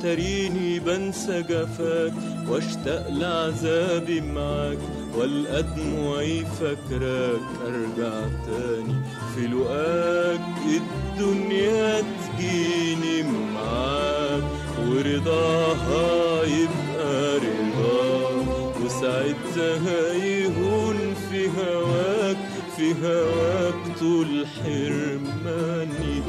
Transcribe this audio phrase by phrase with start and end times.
[0.00, 2.12] وتريني بنسى جفاك
[2.48, 4.78] واشتاق لعذابي معاك
[5.16, 7.40] والقى دموعي فاكراك.
[7.66, 8.94] أرجع تاني
[9.34, 13.22] في لقاك الدنيا تجيني
[13.54, 14.42] معاك
[14.88, 22.36] ورضاها يبقى رضاك وساعتها يهون في هواك
[22.76, 26.22] في هواك طول حرماني.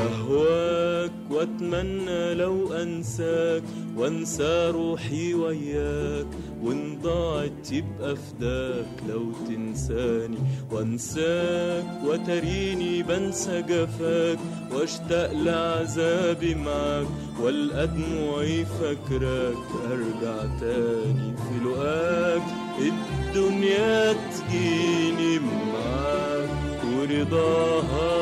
[0.00, 0.79] أهواك
[1.44, 3.62] وأتمنى لو أنساك
[3.96, 6.26] وأنسى روحي وياك
[6.62, 10.38] وإن ضاعت يبقى فداك لو تنساني
[10.70, 14.38] وأنساك وتريني بنسى جفاك
[14.72, 17.06] واشتاق لعذابي معاك
[17.42, 22.42] والقى دموعي فاكراك أرجع تاني في لقاك
[22.78, 26.50] الدنيا تجيني معاك
[26.84, 28.19] ورضاها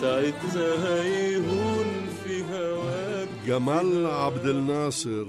[0.00, 1.86] وساعتها يهون
[2.24, 5.24] في هواك גמל עבד אל נאסר,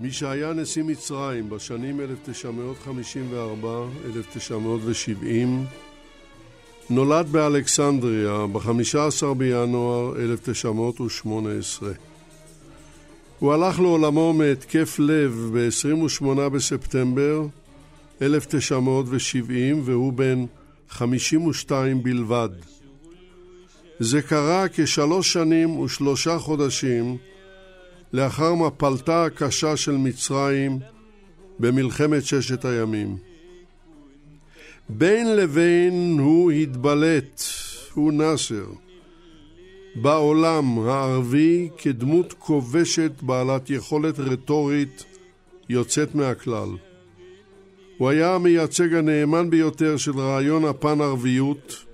[0.00, 2.04] מי שהיה נשיא מצרים בשנים 1954-1970,
[6.90, 11.90] נולד באלכסנדריה ב-15 בינואר 1918.
[13.38, 17.46] הוא הלך לעולמו מהתקף לב ב-28 בספטמבר
[18.22, 20.44] 1970 והוא בן
[20.90, 22.48] 52 בלבד.
[23.99, 27.17] זה קרה כשלוש שנים ושלושה חודשים
[28.13, 30.79] לאחר מפלתה הקשה של מצרים
[31.59, 33.17] במלחמת ששת הימים.
[34.89, 37.41] בין לבין הוא התבלט,
[37.93, 38.65] הוא נאסר,
[39.95, 45.03] בעולם הערבי כדמות כובשת בעלת יכולת רטורית
[45.69, 46.69] יוצאת מהכלל.
[47.97, 51.84] הוא היה המייצג הנאמן ביותר של רעיון הפן-ערביות,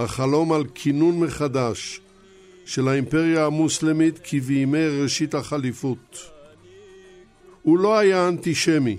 [0.00, 2.00] החלום על כינון מחדש
[2.64, 6.30] של האימפריה המוסלמית כבימי ראשית החליפות.
[7.62, 8.96] הוא לא היה אנטישמי,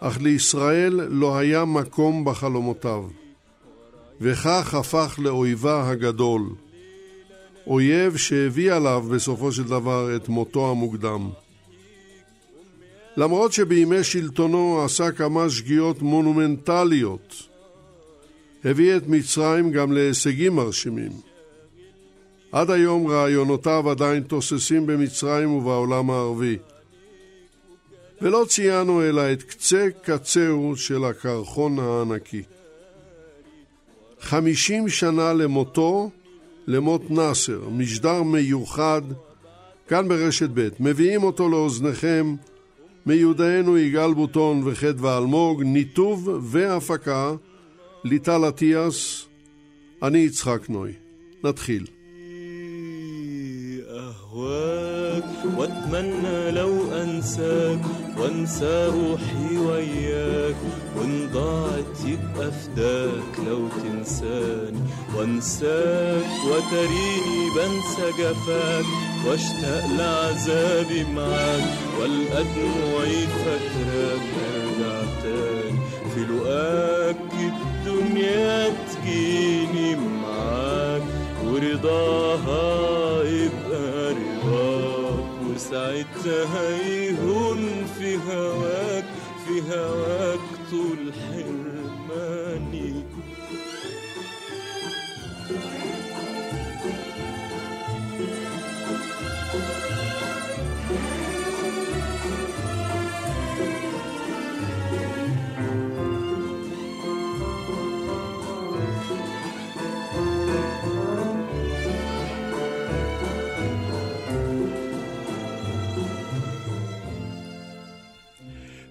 [0.00, 3.04] אך לישראל לא היה מקום בחלומותיו,
[4.20, 6.42] וכך הפך לאויבה הגדול,
[7.66, 11.30] אויב שהביא עליו בסופו של דבר את מותו המוקדם.
[13.16, 17.47] למרות שבימי שלטונו עשה כמה שגיאות מונומנטליות,
[18.64, 21.12] הביא את מצרים גם להישגים מרשימים.
[22.52, 26.56] עד היום רעיונותיו עדיין תוססים במצרים ובעולם הערבי.
[28.22, 32.42] ולא ציינו אלא את קצה קצהו של הקרחון הענקי.
[34.20, 36.10] חמישים שנה למותו,
[36.66, 39.02] למות נאסר, משדר מיוחד,
[39.88, 42.34] כאן ברשת ב', מביאים אותו לאוזניכם
[43.06, 47.32] מיודענו יגאל בוטון וחדווה אלמוג, ניתוב והפקה
[48.03, 49.25] ליטל אטיאס,
[50.03, 50.93] אני יצחק נוי.
[51.43, 51.85] נתחיל.
[53.89, 55.23] أهواك
[55.57, 57.79] وأتمنى لو أنساك
[58.17, 60.55] وأنسى روحي وياك
[60.97, 64.79] وإن ضاعت يبقى فداك لو تنساني
[65.15, 68.85] وأنساك وتريني بنسى جفاك
[69.27, 74.25] واشتاق لعذابي معاك والقى دموعي فاكراك
[74.55, 75.79] أرجع تاني
[76.15, 77.26] في لقاك
[78.22, 81.02] الدنيا معاك
[81.44, 89.04] ورضاها يبقى رضاك وساعتها يهون في هواك
[89.46, 91.67] في هواك طول حرماني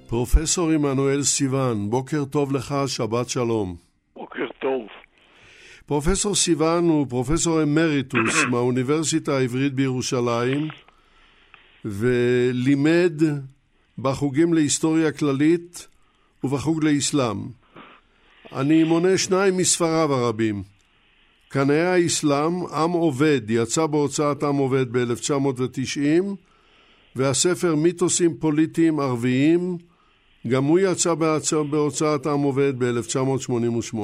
[0.10, 3.76] פרופסור עמנואל סיון, בוקר טוב לך, שבת שלום.
[4.16, 4.82] בוקר טוב.
[5.86, 10.68] פרופסור סיון הוא פרופסור אמריטוס מהאוניברסיטה העברית בירושלים,
[11.86, 13.22] ולימד
[13.98, 15.88] בחוגים להיסטוריה כללית
[16.44, 17.38] ובחוג לאסלאם.
[18.56, 20.64] אני מונה שניים מספריו הרבים.
[21.50, 26.24] קנאי האסלאם, עם עובד, יצא בהוצאת עם עובד ב-1990,
[27.16, 29.78] והספר מיתוסים פוליטיים ערביים,
[30.50, 31.14] גם הוא יצא
[31.72, 33.98] בהוצאת עם עובד ב-1988.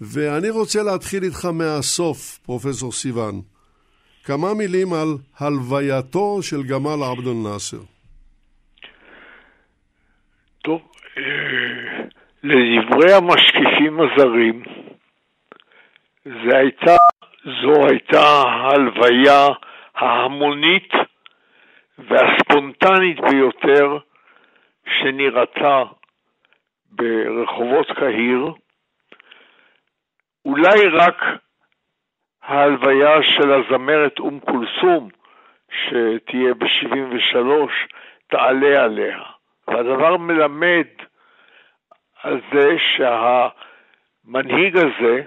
[0.00, 3.42] ואני רוצה להתחיל איתך מהסוף, פרופסור סיון.
[4.24, 5.08] כמה מילים על
[5.40, 7.82] הלווייתו של גמל עבד אל-נאסר.
[10.62, 10.80] טוב,
[11.18, 11.22] אה,
[12.42, 14.62] לדברי המשקיפים הזרים,
[16.24, 16.96] זה הייתה,
[17.44, 19.46] זו הייתה ההלוויה
[19.94, 20.92] ההמונית
[21.98, 23.98] והספונטנית ביותר
[24.88, 25.82] שנראתה
[26.90, 28.52] ברחובות קהיר,
[30.44, 31.22] אולי רק
[32.42, 35.08] ההלוויה של הזמרת אום כולסום,
[35.70, 37.36] שתהיה ב-73,
[38.26, 39.22] תעלה עליה.
[39.68, 40.86] והדבר מלמד
[42.22, 45.22] על זה שהמנהיג הזה,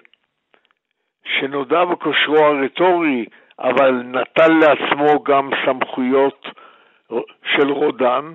[1.26, 3.26] שנודע בכושרו הרטורי,
[3.60, 6.48] אבל נטל לעצמו גם סמכויות
[7.56, 8.34] של רודן,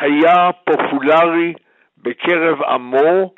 [0.00, 1.54] היה פופולרי
[1.98, 3.34] בקרב עמו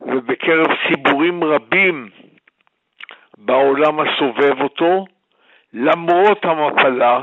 [0.00, 2.10] ובקרב ציבורים רבים
[3.38, 5.04] בעולם הסובב אותו,
[5.72, 7.20] למרות המפלה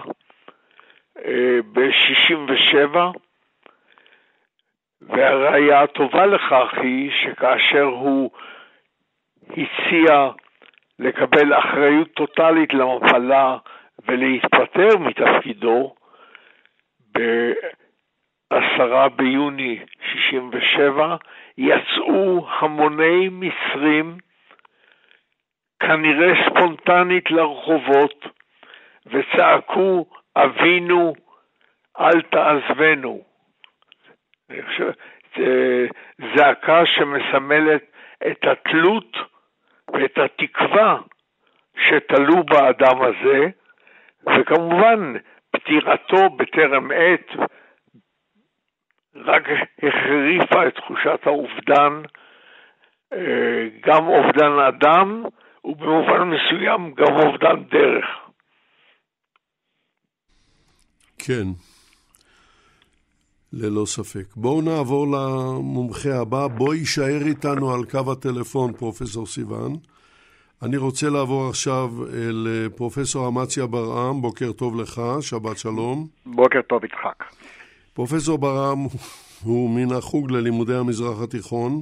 [1.25, 2.97] אה, ב-67,
[5.01, 8.31] והראיה הטובה לכך היא שכאשר הוא
[9.49, 10.29] הציע
[10.99, 13.57] לקבל אחריות טוטאלית למפלה
[14.07, 15.95] ולהתפטר מתפקידו,
[18.51, 21.15] ב-10 ביוני 67
[21.57, 24.17] יצאו המוני מצרים,
[25.79, 28.25] כנראה ספונטנית לרחובות,
[29.05, 30.05] וצעקו,
[30.35, 31.13] אבינו,
[31.99, 33.23] אל תעזבנו.
[34.65, 34.91] חושב,
[36.35, 37.83] זעקה שמסמלת
[38.27, 39.17] את התלות
[39.93, 40.97] ואת התקווה
[41.77, 43.47] שתלו באדם הזה,
[44.23, 45.13] וכמובן
[45.51, 47.31] פטירתו בטרם עת
[49.15, 49.43] רק
[49.77, 52.01] החריפה את תחושת האובדן,
[53.13, 55.23] אה, גם אובדן אדם,
[55.65, 58.05] ובמובן מסוים גם אובדן דרך.
[61.19, 61.47] כן,
[63.53, 64.35] ללא ספק.
[64.35, 66.47] בואו נעבור למומחה הבא.
[66.47, 69.75] בוא יישאר איתנו על קו הטלפון, פרופסור סיוון.
[70.63, 76.07] אני רוצה לעבור עכשיו אל אה, פרופסור אמציה ברעם, בוקר טוב לך, שבת שלום.
[76.25, 77.23] בוקר טוב, יצחק.
[77.93, 78.87] פרופסור ברעם
[79.43, 81.81] הוא מן החוג ללימודי המזרח התיכון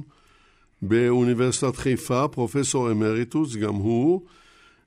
[0.82, 4.20] באוניברסיטת חיפה, פרופסור אמריטוס, גם הוא.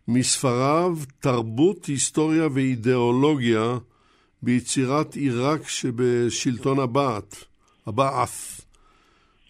[0.08, 3.78] מספריו תרבות, היסטוריה ואידיאולוגיה
[4.42, 7.36] ביצירת עיראק שבשלטון הבעת',
[7.88, 8.62] הבעת'.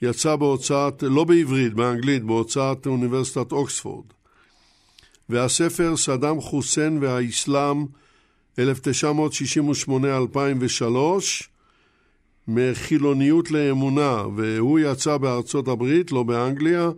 [0.01, 4.05] יצא בהוצאת, לא בעברית, באנגלית, בהוצאת אוניברסיטת אוקספורד.
[5.29, 7.85] והספר סדאם חוסיין והאסלאם
[8.59, 8.61] 1968-2003
[12.47, 16.89] מחילוניות לאמונה, והוא יצא בארצות הברית, לא באנגליה,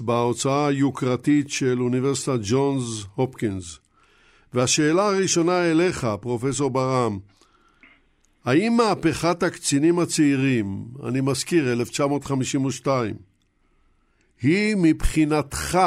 [0.00, 3.78] בהוצאה היוקרתית של אוניברסיטת ג'ונס הופקינס.
[4.54, 7.18] והשאלה הראשונה אליך, פרופסור ברם,
[8.44, 13.14] האם מהפכת הקצינים הצעירים, אני מזכיר, 1952,
[14.42, 15.78] היא מבחינתך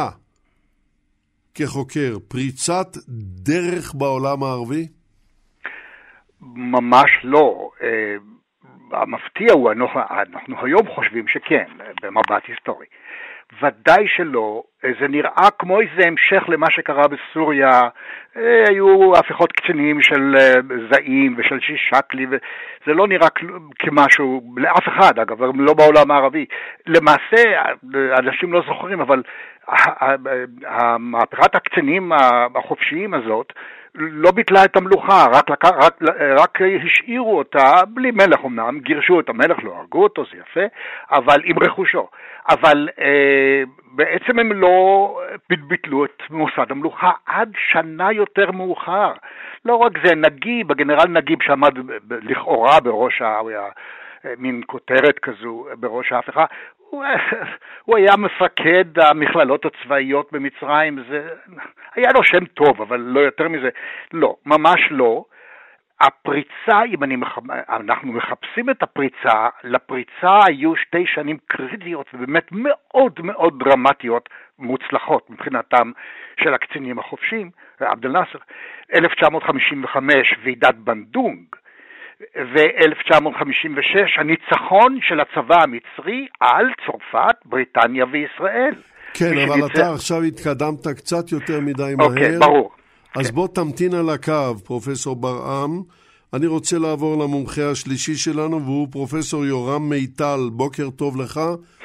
[1.55, 2.97] כחוקר פריצת
[3.43, 4.87] דרך בעולם הערבי?
[6.41, 7.69] ממש לא.
[7.83, 8.15] אה,
[8.91, 11.65] המפתיע הוא, אנחנו היום חושבים שכן,
[12.01, 12.85] במבט היסטורי.
[13.61, 14.63] ודאי שלא,
[14.99, 17.81] זה נראה כמו איזה המשך למה שקרה בסוריה,
[18.37, 20.53] אה, היו הפיכות קצינים של אה,
[20.91, 23.27] זעים ושל שישקלי, וזה לא נראה
[23.79, 26.45] כמשהו, לאף אחד אגב, לא בעולם הערבי.
[26.87, 27.61] למעשה,
[28.19, 29.23] אנשים לא זוכרים, אבל
[30.99, 32.11] מהפכת הקצינים
[32.55, 33.53] החופשיים הזאת,
[33.97, 36.01] לא ביטלה את המלוכה, רק, רק, רק,
[36.37, 40.75] רק השאירו אותה בלי מלך אמנם, גירשו את המלך, לא הרגו אותו, זה יפה,
[41.11, 42.07] אבל עם רכושו.
[42.49, 45.19] אבל אה, בעצם הם לא
[45.67, 49.13] ביטלו את מוסד המלוכה עד שנה יותר מאוחר.
[49.65, 51.73] לא רק זה, נגיב, הגנרל נגיב שעמד
[52.09, 53.39] לכאורה בראש ה...
[54.37, 56.45] מין כותרת כזו בראש ההפיכה,
[57.85, 61.27] הוא, היה מפקד המכללות הצבאיות במצרים, זה
[61.95, 63.69] היה לו שם טוב, אבל לא יותר מזה.
[64.13, 65.25] לא, ממש לא.
[66.01, 67.15] הפריצה, אם אני.
[67.69, 74.29] אנחנו מחפשים את הפריצה, לפריצה היו שתי שנים קריטיות ובאמת מאוד מאוד דרמטיות,
[74.59, 75.91] מוצלחות מבחינתם
[76.39, 78.39] של הקצינים החופשיים, עבד אל-נאצר,
[78.93, 81.45] 1955 ועידת בנדונג,
[82.21, 88.73] ו-1956 הניצחון של הצבא המצרי על צרפת, בריטניה וישראל.
[89.13, 89.75] כן, אבל שניצח...
[89.75, 92.07] אתה עכשיו התקדמת קצת יותר מדי מהר.
[92.07, 92.71] אוקיי, ברור.
[93.15, 93.35] אז כן.
[93.35, 95.81] בוא תמתין על הקו, פרופסור ברעם.
[96.33, 100.39] אני רוצה לעבור למומחה השלישי שלנו, והוא פרופסור יורם מיטל.
[100.51, 101.39] בוקר טוב לך,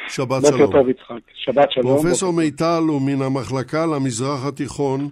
[0.09, 0.61] שבת שלום.
[0.61, 1.23] בוקר טוב, יצחק.
[1.35, 1.87] שבת שלום.
[1.87, 5.09] פרופסור מיטל הוא מן המחלקה למזרח התיכון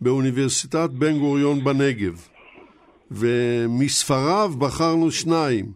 [0.00, 2.33] באוניברסיטת בן גוריון בנגב.
[3.10, 5.72] ומספריו בחרנו שניים.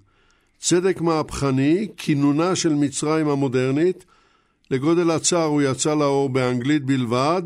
[0.59, 4.05] צדק מהפכני, כינונה של מצרים המודרנית.
[4.71, 7.43] לגודל הצער הוא יצא לאור באנגלית בלבד,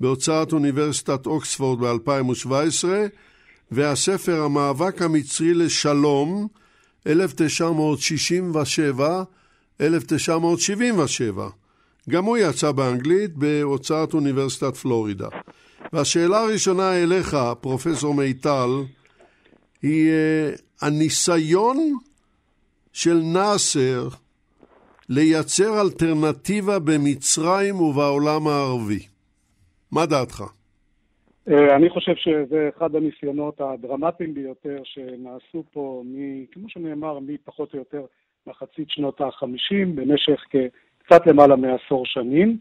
[0.00, 2.84] בהוצאת אוניברסיטת אוקספורד ב-2017,
[3.70, 6.48] והספר המאבק המצרי לשלום,
[7.06, 7.10] 1967-1977,
[12.10, 15.28] גם הוא יצא באנגלית בהוצאת אוניברסיטת פלורידה.
[15.92, 18.68] והשאלה הראשונה אליך, פרופסור מיטל,
[19.82, 21.76] היא uh, הניסיון
[22.92, 24.08] של נאסר
[25.08, 29.06] לייצר אלטרנטיבה במצרים ובעולם הערבי.
[29.92, 30.42] מה דעתך?
[31.48, 37.78] אה, אני חושב שזה אחד הניסיונות הדרמטיים ביותר שנעשו פה, מ, כמו שנאמר, מפחות או
[37.78, 38.04] יותר
[38.46, 40.44] מחצית שנות ה-50, במשך
[41.04, 42.58] קצת למעלה מעשור שנים.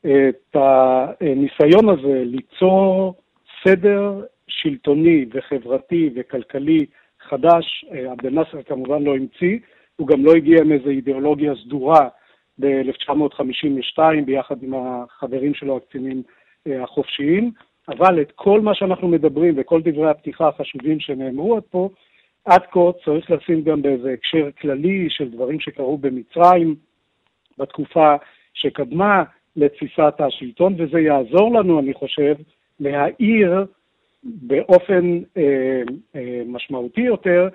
[0.00, 3.14] את הניסיון הזה ליצור
[3.64, 4.22] סדר
[4.64, 6.86] שלטוני וחברתי וכלכלי
[7.28, 9.58] חדש, אה, עבד אל-נאצר כמובן לא המציא,
[9.96, 12.08] הוא גם לא הגיע עם איזו אידיאולוגיה סדורה
[12.60, 16.22] ב-1952 ביחד עם החברים שלו, הקצינים
[16.66, 17.50] אה, החופשיים,
[17.88, 21.88] אבל את כל מה שאנחנו מדברים וכל דברי הפתיחה החשובים שנאמרו עד פה,
[22.44, 26.74] עד כה צריך לשים גם באיזה הקשר כללי של דברים שקרו במצרים
[27.58, 28.14] בתקופה
[28.54, 29.22] שקדמה
[29.56, 32.34] לתפיסת השלטון, וזה יעזור לנו, אני חושב,
[32.80, 33.64] להאיר
[34.24, 35.82] באופן אה,
[36.16, 37.48] אה, משמעותי יותר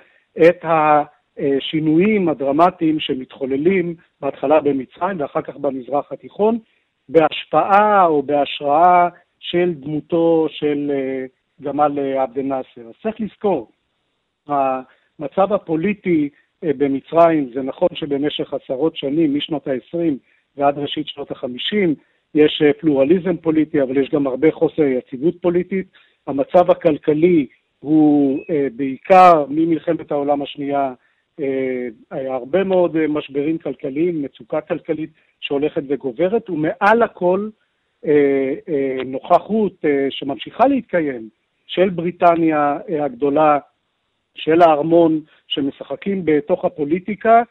[0.48, 6.60] את השינויים הדרמטיים שמתחוללים בהתחלה במצרים ואחר כך במזרח התיכון,
[7.10, 9.10] בהשפעה או בהשראה
[9.40, 11.26] של דמותו של אה,
[11.62, 12.82] גמל עבד אל-נאצר.
[12.88, 13.72] אז צריך לזכור,
[14.48, 16.30] המצב הפוליטי
[16.64, 19.98] במצרים, זה נכון שבמשך עשרות שנים, משנות ה-20
[20.58, 21.90] ועד ראשית שנות ה-50,
[22.36, 25.88] יש פלורליזם פוליטי, אבל יש גם הרבה חוסר יציבות פוליטית.
[26.30, 27.48] המצב הכלכלי
[27.80, 28.40] הוא
[28.76, 30.94] בעיקר ממלחמת העולם השנייה,
[32.12, 35.10] היה הרבה מאוד משברים כלכליים, מצוקה כלכלית
[35.40, 37.50] שהולכת וגוברת, ומעל הכל
[38.06, 41.30] אה, אה, נוכחות אה, שממשיכה להתקיים
[41.68, 43.60] של בריטניה הגדולה,
[44.36, 47.42] של הארמון, שמשחקים בתוך הפוליטיקה,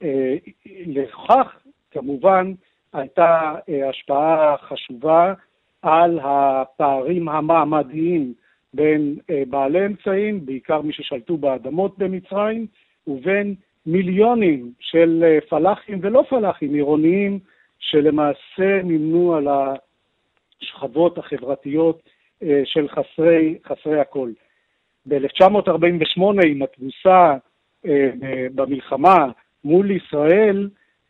[0.00, 1.56] ולכך
[1.90, 2.52] כמובן
[2.92, 3.54] הייתה
[3.88, 5.34] השפעה חשובה
[5.82, 8.34] על הפערים המעמדיים
[8.74, 9.18] בין
[9.48, 12.66] בעלי אמצעים, בעיקר מי ששלטו באדמות במצרים,
[13.06, 13.54] ובין
[13.86, 17.38] מיליונים של פלאחים ולא פלאחים עירוניים
[17.78, 19.48] שלמעשה נמנו על
[20.62, 22.02] השכבות החברתיות
[22.42, 24.30] אה, של חסרי, חסרי הכל.
[25.06, 27.36] ב-1948, עם התבוסה
[27.86, 28.10] אה,
[28.54, 29.26] במלחמה
[29.64, 30.68] מול ישראל,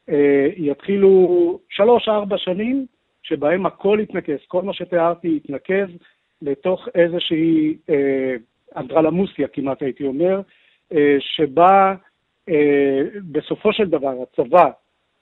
[0.09, 2.87] אה, יתחילו שלוש-ארבע שנים
[3.31, 5.89] שבהם הכל יתנקז, כל מה שתיארתי יתנקז
[6.43, 7.77] לתוך איזושהי
[8.77, 10.41] אנדרלמוסיה כמעט הייתי אומר,
[11.21, 11.95] שבה
[13.33, 14.71] בסופו של דבר הצבא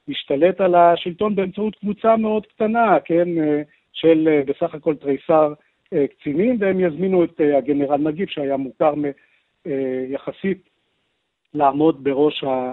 [0.09, 3.63] השתלט על השלטון באמצעות קבוצה מאוד קטנה, כן, אה,
[3.93, 5.53] של אה, בסך הכל תריסר
[5.93, 8.95] אה, קצינים, והם יזמינו את הגנרל נגיב, שהיה מוכר
[10.09, 10.69] יחסית
[11.55, 12.73] לעמוד בראש ה,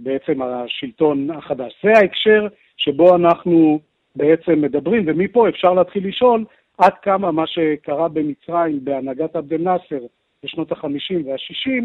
[0.00, 1.72] בעצם השלטון החדש.
[1.82, 3.80] זה ההקשר שבו אנחנו
[4.16, 6.44] בעצם מדברים, ומפה אפשר להתחיל לשאול
[6.78, 10.06] עד כמה מה שקרה במצרים בהנהגת עבד אל-נאצר
[10.44, 11.84] בשנות ה-50 וה-60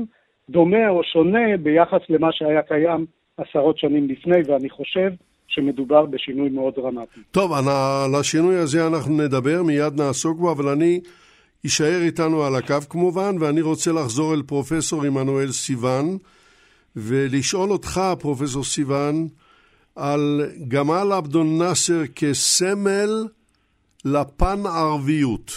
[0.49, 3.05] דומה או שונה ביחס למה שהיה קיים
[3.37, 5.11] עשרות שנים לפני, ואני חושב
[5.47, 7.19] שמדובר בשינוי מאוד דרמטי.
[7.31, 10.99] טוב, על השינוי הזה אנחנו נדבר, מיד נעסוק בו, אבל אני
[11.65, 16.17] אשאר איתנו על הקו כמובן, ואני רוצה לחזור אל פרופסור עמנואל סיוון,
[16.95, 19.27] ולשאול אותך, פרופסור סיוון,
[19.95, 23.09] על גמל עבדול נאסר כסמל
[24.05, 25.51] לפן ערביות.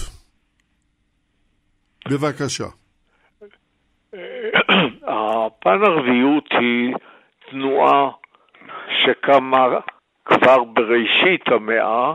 [2.08, 2.64] בבקשה.
[5.02, 6.94] הפן ערביות היא
[7.50, 8.10] תנועה
[9.02, 9.66] שקמה
[10.24, 12.14] כבר בראשית המאה,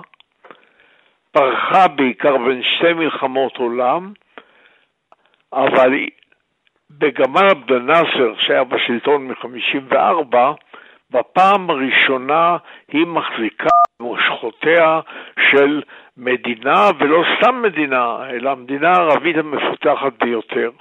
[1.32, 4.14] פרחה בעיקר בין שתי מלחמות עולם,
[5.54, 5.94] אבל
[6.90, 10.36] בגמל עבד אל-נאצר, שהיה בשלטון מ-54,
[11.12, 15.00] בפעם הראשונה היא מחזיקה מושכותיה
[15.52, 15.82] של
[16.18, 20.72] מדינה, ולא סתם מדינה, אלא המדינה הערבית המפותחת ביותר.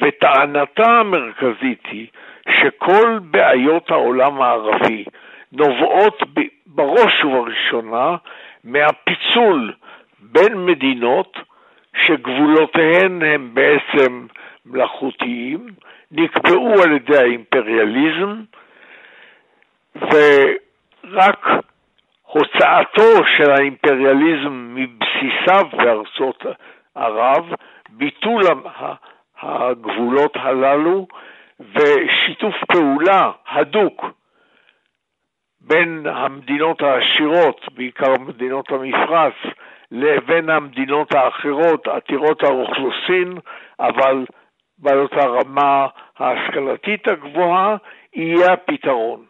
[0.00, 2.06] וטענתה המרכזית היא
[2.48, 5.04] שכל בעיות העולם הערבי
[5.52, 6.22] נובעות
[6.66, 8.16] בראש ובראשונה
[8.64, 9.72] מהפיצול
[10.20, 11.38] בין מדינות
[12.06, 14.26] שגבולותיהן הם בעצם
[14.66, 15.66] מלאכותיים,
[16.12, 18.42] נקבעו על ידי האימפריאליזם,
[20.00, 21.46] ורק
[22.22, 26.44] הוצאתו של האימפריאליזם מבסיסיו בארצות
[26.94, 27.52] ערב,
[27.90, 28.42] ביטול
[29.42, 31.06] הגבולות הללו
[31.60, 34.04] ושיתוף פעולה הדוק
[35.60, 39.34] בין המדינות העשירות, בעיקר מדינות המפרץ,
[39.90, 43.38] לבין המדינות האחרות, עתירות האוכלוסין,
[43.80, 44.24] אבל
[44.78, 45.86] בעיות הרמה
[46.18, 47.76] ההשכלתית הגבוהה,
[48.14, 49.24] יהיה הפתרון.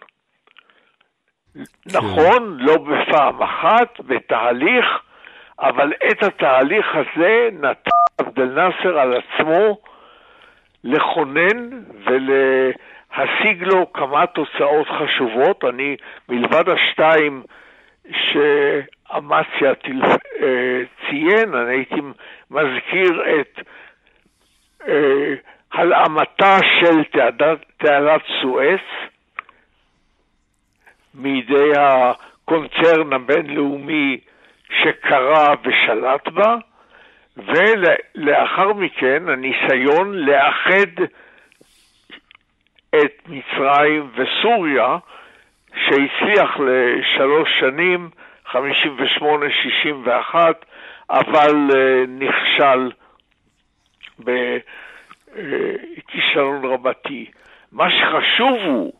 [1.58, 1.98] כן.
[1.98, 4.86] נכון, לא בפעם אחת, בתהליך,
[5.60, 9.78] אבל את התהליך הזה נתן עבד אל-נאצר על עצמו
[10.84, 11.70] לכונן
[12.04, 15.64] ולהשיג לו כמה תוצאות חשובות.
[15.64, 15.96] אני,
[16.28, 17.42] מלבד השתיים
[18.10, 19.72] שאמציה
[20.42, 22.00] אה, ציין, אני הייתי
[22.50, 23.60] מזכיר את
[24.88, 25.34] אה,
[25.72, 27.04] הלאמתה של
[27.78, 28.80] תעלת סואץ
[31.18, 34.18] מידי הקונצרן הבינלאומי
[34.70, 36.56] שקרא ושלט בה,
[37.36, 41.02] ולאחר מכן הניסיון לאחד
[42.96, 44.98] את מצרים וסוריה,
[45.74, 48.10] שהצליח לשלוש שנים,
[48.52, 48.56] 58-61,
[51.10, 52.90] אבל אה, נכשל
[55.38, 57.30] בכישלון רבתי.
[57.72, 58.92] מה שחשוב הוא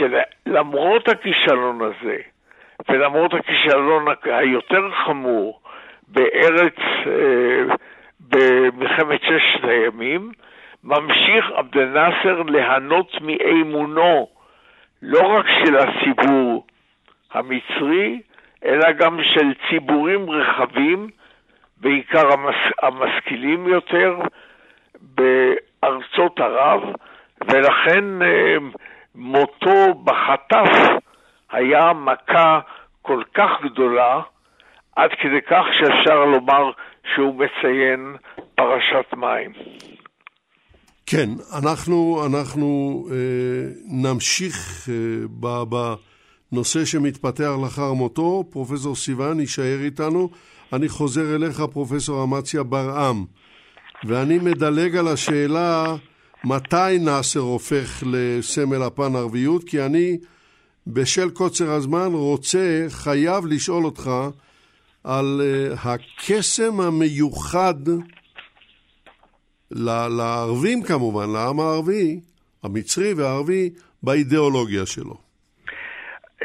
[0.00, 2.16] שלמרות הכישלון הזה,
[2.88, 5.60] ולמרות הכישלון היותר חמור
[6.08, 7.74] בארץ, אה,
[8.20, 10.32] במלחמת ששת הימים,
[10.84, 14.28] ממשיך עבד אל-נאצר ליהנות מאמונו
[15.02, 16.66] לא רק של הציבור
[17.32, 18.20] המצרי,
[18.64, 21.10] אלא גם של ציבורים רחבים,
[21.80, 24.18] בעיקר המס, המשכילים יותר,
[25.00, 26.80] בארצות ערב,
[27.48, 28.56] ולכן אה,
[29.14, 30.70] מותו בחטף
[31.50, 32.60] היה מכה
[33.02, 34.20] כל כך גדולה,
[34.96, 36.70] עד כדי כך שאפשר לומר
[37.14, 38.16] שהוא מציין
[38.54, 39.52] פרשת מים.
[41.06, 43.16] כן, אנחנו, אנחנו אה,
[43.86, 45.54] נמשיך אה,
[46.52, 48.44] בנושא שמתפתח לאחר מותו.
[48.50, 50.28] פרופסור סיוון יישאר איתנו.
[50.72, 53.24] אני חוזר אליך, פרופסור אמציה ברעם,
[54.04, 55.84] ואני מדלג על השאלה
[56.44, 60.18] מתי נאסר הופך לסמל הפן ערביות, כי אני,
[60.86, 64.10] בשל קוצר הזמן, רוצה, חייב לשאול אותך
[65.04, 67.74] על uh, הקסם המיוחד
[69.70, 72.20] לערבים כמובן, לעם הערבי,
[72.64, 73.70] המצרי והערבי,
[74.02, 75.14] באידיאולוגיה שלו.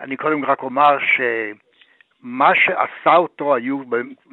[0.00, 1.20] אני קודם רק אומר ש...
[2.22, 3.82] מה שעשה אותו היו,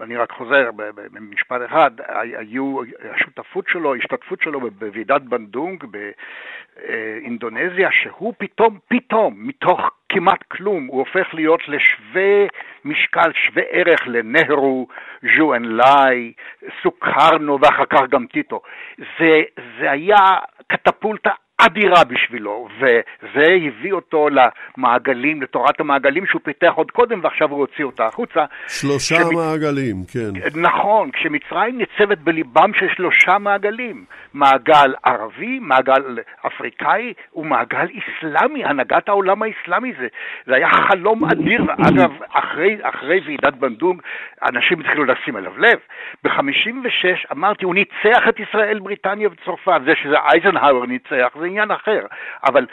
[0.02, 0.70] אני רק חוזר
[1.12, 1.92] במשפט אחד,
[2.38, 2.80] היו
[3.14, 11.34] השותפות שלו, ההשתתפות שלו בוועידת בנדונג באינדונזיה, שהוא פתאום, פתאום, מתוך כמעט כלום, הוא הופך
[11.34, 12.46] להיות לשווה
[12.86, 14.88] משקל, שווה ערך לנהרו,
[15.36, 16.34] ז'ו אנ לאי,
[16.82, 18.62] סוכרנו ואחר כך גם טיטו.
[18.98, 19.42] זה,
[19.80, 20.20] זה היה
[20.68, 27.60] קטפולטה אדירה בשבילו, וזה הביא אותו למעגלים, לתורת המעגלים שהוא פיתח עוד קודם ועכשיו הוא
[27.60, 28.46] הוציא אותה החוצה.
[28.68, 29.34] שלושה שמצ...
[29.34, 30.60] מעגלים, כן.
[30.62, 39.44] נכון, כשמצרים ניצבת בליבם של שלושה מעגלים, מעגל ערבי, מעגל אפריקאי ומעגל איסלאמי, הנהגת העולם
[39.44, 40.08] האיסלאמי זה,
[40.46, 43.98] זה היה חלום אדיר, ואגב, אחרי, אחרי ועידת בנדום,
[44.44, 45.80] אנשים התחילו לשים אליו לב.
[46.24, 52.06] ב-56' אמרתי, הוא ניצח את ישראל, בריטניה וצרפת, זה שזה אייזנהאואר ניצח, זה עניין אחר,
[52.50, 52.66] אבל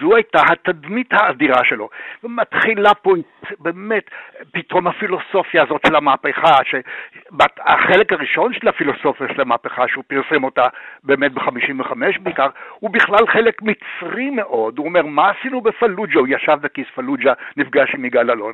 [0.00, 1.88] זו הייתה התדמית האדירה שלו.
[2.24, 3.14] ומתחילה פה
[3.58, 4.10] באמת
[4.52, 10.66] פתאום הפילוסופיה הזאת של המהפכה, שהחלק הראשון של הפילוסופיה של המהפכה, שהוא פרסם אותה
[11.04, 14.78] באמת ב-55 בעיקר, הוא בכלל חלק מצרי מאוד.
[14.78, 16.18] הוא אומר, מה עשינו בפלוג'ה?
[16.18, 18.52] הוא ישב בכיס פלוג'ה, נפגש עם יגאל אלון,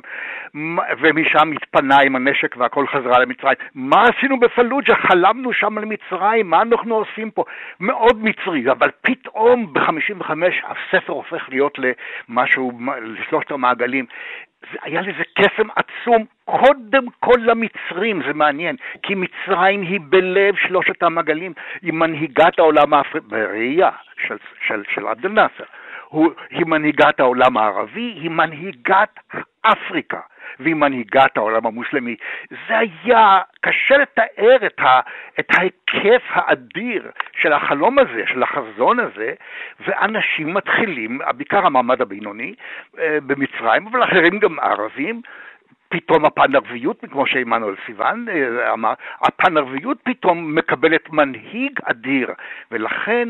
[0.99, 3.55] ומשם התפנה עם הנשק והכל חזרה למצרים.
[3.75, 4.95] מה עשינו בפלוג'ה?
[4.95, 7.43] חלמנו שם על מצרים, מה אנחנו עושים פה?
[7.79, 10.31] מאוד מצרי, אבל פתאום פתאום ב-55
[10.63, 11.77] הספר הופך להיות
[12.29, 14.05] למשהו, לשלושת המעגלים.
[14.71, 21.03] זה, היה לזה קסם עצום, קודם כל למצרים, זה מעניין, כי מצרים היא בלב שלושת
[21.03, 23.89] המעגלים, היא מנהיגת העולם האפריקאי, בראייה
[24.27, 24.37] של,
[24.67, 25.63] של, של עבד אל-נאצר.
[26.49, 29.19] היא מנהיגת העולם הערבי, היא מנהיגת
[29.61, 30.19] אפריקה.
[30.59, 32.15] והיא מנהיגת העולם המוסלמי.
[32.49, 34.99] זה היה, קשה לתאר את, ה,
[35.39, 39.33] את ההיקף האדיר של החלום הזה, של החזון הזה,
[39.87, 42.55] ואנשים מתחילים, בעיקר המעמד הבינוני
[42.99, 45.21] אה, במצרים, אבל אחרים גם ערבים,
[45.89, 52.29] פתאום הפן-ערביות, כמו שעמנואל סיוון אה, אמר, הפן-ערביות פתאום מקבלת מנהיג אדיר,
[52.71, 53.29] ולכן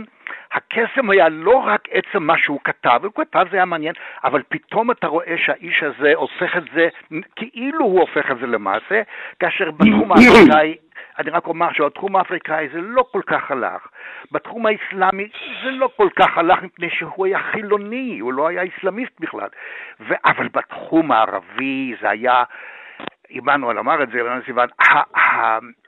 [0.52, 4.92] הקסם היה לא רק עצם מה שהוא כתב, הוא כתב זה היה מעניין, אבל פתאום
[4.92, 6.88] אתה רואה שהאיש הזה הופך את זה,
[7.36, 9.02] כאילו הוא הופך את זה למעשה,
[9.40, 10.76] כאשר בתחום האפריקאי
[11.20, 13.88] אני רק אומר שבתחום האפריקאי זה לא כל כך הלך.
[14.32, 15.28] בתחום האסלאמי
[15.64, 19.48] זה לא כל כך הלך מפני שהוא היה חילוני, הוא לא היה אסלאמיסט בכלל.
[20.00, 20.14] ו...
[20.26, 22.44] אבל בתחום הערבי זה היה...
[23.30, 24.70] עמנואל אמר את זה, עמנואל סיוון,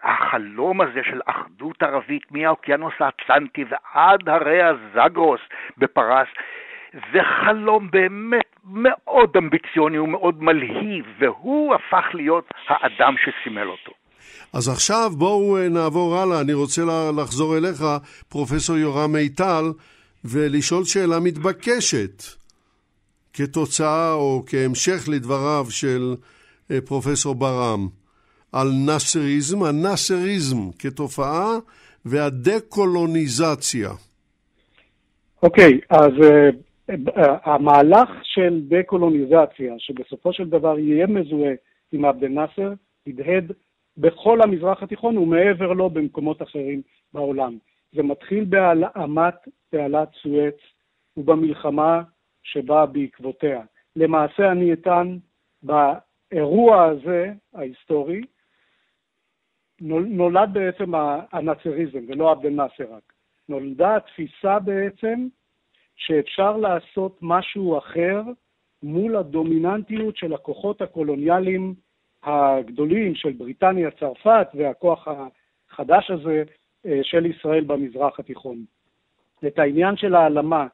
[0.04, 5.42] החלום הזה של אחדות ערבית מהאוקיינוס האטלנטי ועד הרי הזגרוס
[5.78, 6.28] בפרס,
[7.14, 13.92] זה חלום באמת מאוד אמביציוני ומאוד מלהיב, והוא הפך להיות האדם שסימל אותו.
[14.58, 16.42] אז עכשיו בואו אה, נעבור הלאה.
[16.42, 16.82] אני רוצה
[17.18, 17.84] לחזור אליך,
[18.30, 19.64] פרופסור יורם מיטל,
[20.26, 22.24] ולשאול שאלה מתבקשת.
[23.34, 26.16] כתוצאה או כהמשך לדבריו של
[26.72, 27.88] אה, פרופסור ברם
[28.52, 31.58] על נאסריזם, הנאסריזם כתופעה
[32.06, 33.90] והדה-קולוניזציה.
[35.44, 36.96] אוקיי, okay, אז uh,
[37.44, 41.54] המהלך של דה-קולוניזציה, שבסופו של דבר יהיה מזוהה
[41.92, 42.74] עם עבד אל-נאצר,
[43.08, 43.52] הדהד
[43.98, 46.82] בכל המזרח התיכון ומעבר לו במקומות אחרים
[47.14, 47.58] בעולם.
[47.92, 49.36] זה מתחיל בהלאמת
[49.70, 50.56] תעלת סואץ
[51.18, 52.02] ובמלחמה
[52.44, 53.62] שבאה בעקבותיה.
[53.96, 55.20] למעשה אני אטען
[55.64, 58.22] באירוע הזה, ההיסטורי,
[59.82, 60.92] נולד בעצם
[61.32, 63.14] הנאצריזם, ולא עבד אל-נאצר רק.
[63.50, 65.28] נולדה התפיסה בעצם
[65.96, 68.22] שאפשר לעשות משהו אחר
[68.84, 71.74] מול הדומיננטיות של הכוחות הקולוניאליים
[72.24, 76.44] הגדולים של בריטניה, צרפת והכוח החדש הזה
[76.86, 78.58] אה, של ישראל במזרח התיכון.
[79.48, 80.68] את העניין של העלמה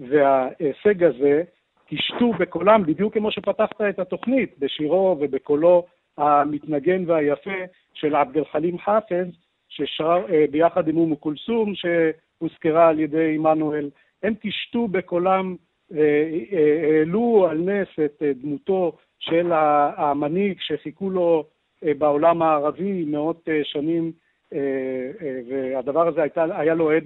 [0.00, 1.42] וההישג הזה
[1.88, 7.50] תשתו בקולם, בדיוק כמו שפתחת את התוכנית, בשירו ובקולו המתנגן והיפה
[7.94, 9.26] של עבד אל-חלים חאפז,
[9.68, 13.90] ששר אה, ביחד עם אום כולסום, שהוזכרה על ידי עמנואל,
[14.22, 15.56] הם תשתו בקולם,
[15.94, 19.52] אה, העלו על נס את דמותו של
[19.96, 21.44] המנהיג שחיכו לו
[21.84, 24.12] אה, בעולם הערבי מאות אה, שנים,
[24.52, 25.10] אה,
[25.48, 27.04] והדבר הזה הייתה, היה לו עד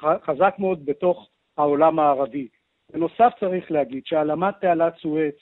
[0.00, 2.48] חזק מאוד בתוך העולם הערבי.
[2.92, 5.34] בנוסף צריך להגיד שהעלמת תעלת סואץ,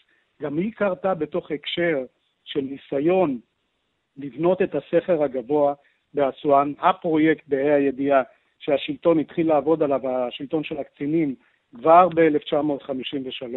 [0.43, 2.05] גם היא קרתה בתוך הקשר
[2.45, 3.39] של ניסיון
[4.17, 5.75] לבנות את הסכר הגבוה
[6.15, 8.23] באסואן, הפרויקט בה"א הידיעה
[8.59, 11.35] שהשלטון התחיל לעבוד עליו, השלטון של הקצינים,
[11.77, 13.57] כבר ב-1953,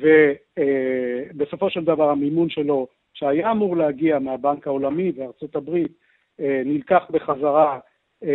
[0.00, 5.92] ובסופו של דבר המימון שלו, שהיה אמור להגיע מהבנק העולמי וארצות הברית,
[6.40, 7.78] אה, נלקח בחזרה
[8.24, 8.28] אה,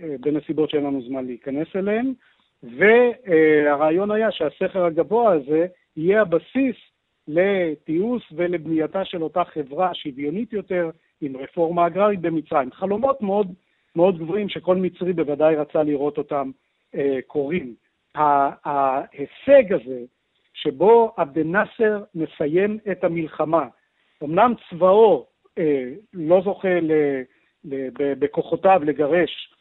[0.00, 2.12] אה, בנסיבות שאין לנו זמן להיכנס אליהן,
[2.62, 5.66] והרעיון היה שהסכר הגבוה הזה
[5.96, 6.76] יהיה הבסיס
[7.28, 10.90] לתיעוש ולבנייתה של אותה חברה שוויונית יותר
[11.20, 12.72] עם רפורמה אגררית במצרים.
[12.72, 13.52] חלומות מאוד
[13.96, 16.50] מאוד גבוהים שכל מצרי בוודאי רצה לראות אותם
[17.26, 17.74] קורים.
[18.14, 20.00] ההישג הזה
[20.62, 23.66] שבו עבד אל-נאצר מסיים את המלחמה.
[24.22, 25.26] אמנם צבאו
[25.58, 26.92] אה, לא זוכה ל,
[27.64, 29.54] ל, בכוחותיו לגרש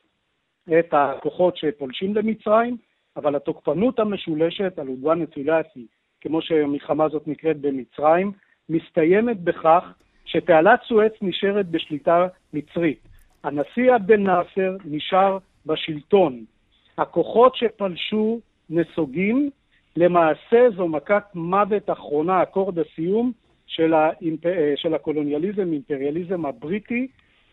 [0.80, 2.78] את הכוחות שפולשים למצרים,
[3.18, 5.88] אבל התוקפנות המשולשת על עודואן אצילסי,
[6.22, 8.32] כמו שהמלחמה הזאת נקראת במצרים,
[8.70, 9.94] מסתיימת בכך
[10.26, 13.00] שתעלת סואץ נשארת בשליטה מצרית.
[13.44, 16.46] הנשיא עבד אל-נאצר נשאר בשלטון.
[16.98, 19.50] הכוחות שפלשו נסוגים,
[19.96, 23.32] למעשה זו מכת מוות אחרונה, אקורד הסיום
[23.68, 24.46] של, האימפ...
[24.46, 27.08] אה, של הקולוניאליזם, אימפריאליזם הבריטי,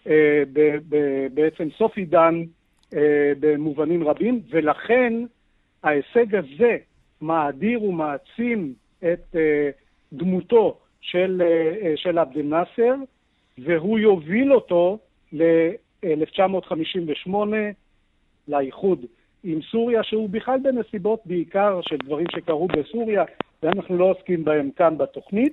[0.06, 0.42] אה,
[1.34, 2.42] בעצם סוף עידן
[2.94, 5.12] אה, במובנים רבים, ולכן
[5.82, 6.76] ההישג הזה
[7.22, 8.74] מאדיר ומעצים
[9.12, 9.36] את
[10.12, 11.42] דמותו של,
[11.96, 12.94] של עבד אל-נאצר,
[13.58, 14.98] והוא יוביל אותו
[15.32, 17.30] ל-1958,
[18.48, 19.06] לאיחוד
[19.44, 23.24] עם סוריה, שהוא בכלל בנסיבות בעיקר של דברים שקרו בסוריה,
[23.62, 25.52] ואנחנו לא עוסקים בהם כאן בתוכנית,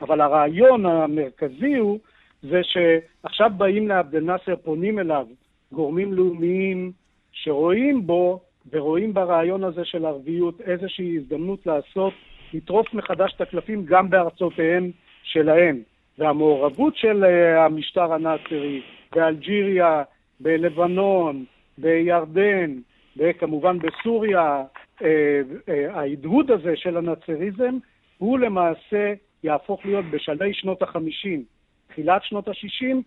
[0.00, 1.98] אבל הרעיון המרכזי הוא
[2.42, 5.26] זה שעכשיו באים לעבד אל-נאצר, פונים אליו
[5.72, 6.92] גורמים לאומיים
[7.32, 8.40] שרואים בו
[8.72, 12.12] ורואים ברעיון הזה של ערביות איזושהי הזדמנות לעשות,
[12.54, 14.90] לטרוף מחדש את הקלפים גם בארצותיהם
[15.22, 15.82] שלהם.
[16.18, 18.82] והמעורבות של אה, המשטר הנאצרי
[19.14, 20.02] באלג'יריה,
[20.40, 21.44] בלבנון,
[21.82, 22.78] בירדן,
[23.16, 24.62] וכמובן בסוריה,
[25.02, 27.78] אה, אה, ההדהוד הזה של הנאצריזם,
[28.18, 29.12] הוא למעשה
[29.44, 31.44] יהפוך להיות בשלהי שנות החמישים,
[31.88, 33.02] תחילת שנות השישים,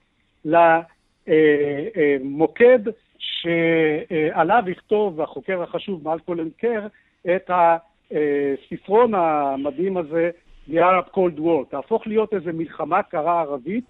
[1.25, 2.79] למוקד
[3.17, 6.87] שעליו יכתוב החוקר החשוב מלקולן קר
[7.35, 10.29] את הספרון המדהים הזה,
[10.69, 13.83] The Arab Cold War, תהפוך להיות איזו מלחמה קרה ערבית,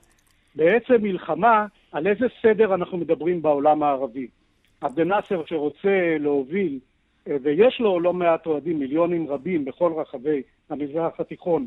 [0.56, 4.28] בעצם מלחמה על איזה סדר אנחנו מדברים בעולם הערבי.
[4.81, 6.79] עבד נאסר שרוצה להוביל,
[7.27, 11.65] אה, ויש לו לא מעט אוהדים, מיליונים רבים בכל רחבי המזרח התיכון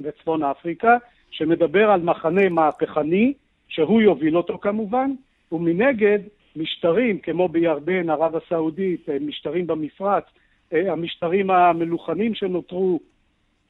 [0.00, 0.96] וצפון אפריקה,
[1.30, 3.32] שמדבר על מחנה מהפכני,
[3.68, 5.10] שהוא יוביל אותו כמובן,
[5.52, 6.18] ומנגד
[6.56, 10.24] משטרים כמו בירדן, ערב הסעודית, אה, משטרים במפרץ,
[10.72, 13.00] אה, המשטרים המלוכנים שנותרו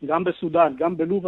[0.06, 1.24] גם בסודאן, גם בלוב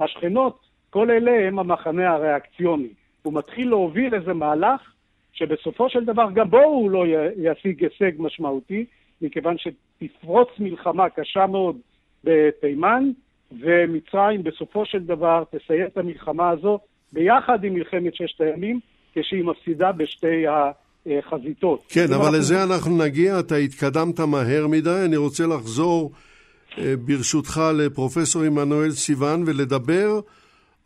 [0.00, 2.88] השכנות, כל אלה הם המחנה הריאקציוני.
[3.22, 4.92] הוא מתחיל להוביל איזה מהלך
[5.38, 7.04] שבסופו של דבר גם בו הוא לא
[7.36, 8.84] ישיג הישג משמעותי,
[9.22, 11.76] מכיוון שתפרוץ מלחמה קשה מאוד
[12.24, 13.10] בתימן,
[13.60, 16.78] ומצרים בסופו של דבר תסיים את המלחמה הזו
[17.12, 18.80] ביחד עם מלחמת ששת הימים,
[19.14, 20.44] כשהיא מפסידה בשתי
[21.06, 21.84] החזיתות.
[21.88, 22.38] כן, אבל אנחנו...
[22.38, 26.12] לזה אנחנו נגיע, אתה התקדמת מהר מדי, אני רוצה לחזור
[26.78, 30.20] אה, ברשותך לפרופסור עמנואל סיוון ולדבר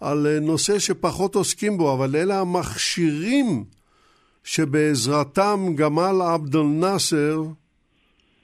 [0.01, 3.65] על אה, נושא שפחות עוסקים בו, אבל אלה המכשירים
[4.45, 7.43] שבעזרתם גמל עבד אל-נאצר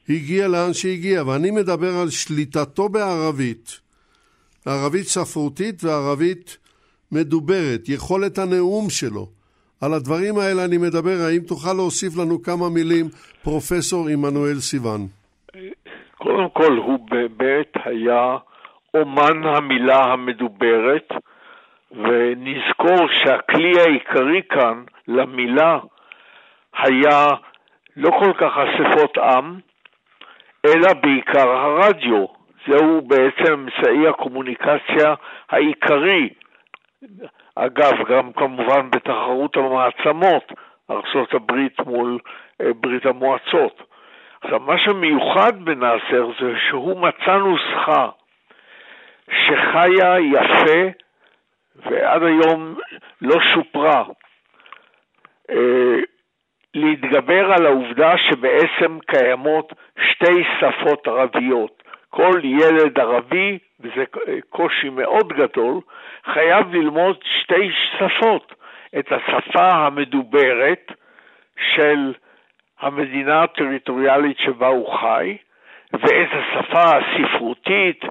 [0.09, 3.81] הגיע לאן שהגיע, ואני מדבר על שליטתו בערבית,
[4.67, 6.59] ערבית ספרותית וערבית
[7.13, 9.27] מדוברת, יכולת הנאום שלו.
[9.81, 13.07] על הדברים האלה אני מדבר, האם תוכל להוסיף לנו כמה מילים,
[13.43, 15.07] פרופסור עמנואל סיוון?
[16.19, 18.37] קודם כל, הוא באמת היה
[18.95, 21.09] אומן המילה המדוברת,
[21.93, 25.79] ונזכור שהכלי העיקרי כאן למילה
[26.77, 27.29] היה
[27.97, 29.59] לא כל כך אספות עם,
[30.67, 32.27] אלא בעיקר הרדיו.
[32.67, 35.15] זהו בעצם אמצעי הקומוניקציה
[35.51, 36.29] העיקרי.
[37.55, 40.53] אגב, גם כמובן בתחרות המעצמות,
[40.91, 41.53] ארה"ב
[41.87, 42.19] מול
[42.61, 43.83] אה, ברית המועצות.
[44.43, 48.09] עכשיו, מה שמיוחד בנאסר זה שהוא מצא נוסחה
[49.31, 51.08] שחיה יפה
[51.85, 52.79] ועד היום
[53.21, 54.05] לא שופרה.
[55.51, 55.99] אה,
[56.75, 59.73] להתגבר על העובדה שבעצם קיימות
[60.11, 61.83] שתי שפות ערביות.
[62.11, 64.05] כל ילד ערבי, וזה
[64.51, 65.81] קושי מאוד גדול,
[66.25, 68.55] חייב ללמוד שתי שפות.
[68.99, 70.93] את השפה המדוברת
[71.75, 72.13] של
[72.81, 75.37] המדינה הטריטוריאלית שבה הוא חי,
[75.93, 78.05] ואת השפה הספרותית,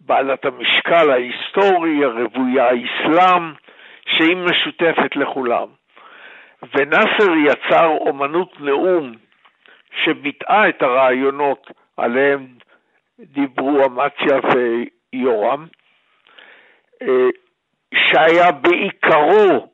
[0.00, 3.52] בעלת המשקל ההיסטורי, הרוויה האסלאם,
[4.06, 5.68] שהיא משותפת לכולם.
[6.74, 9.12] ונאסר יצר אומנות נאום
[10.04, 12.46] שביטאה את הרעיונות עליהם
[13.18, 15.66] דיברו אמציה ויורם,
[17.02, 17.28] אה,
[17.94, 19.68] שהיה בעיקרו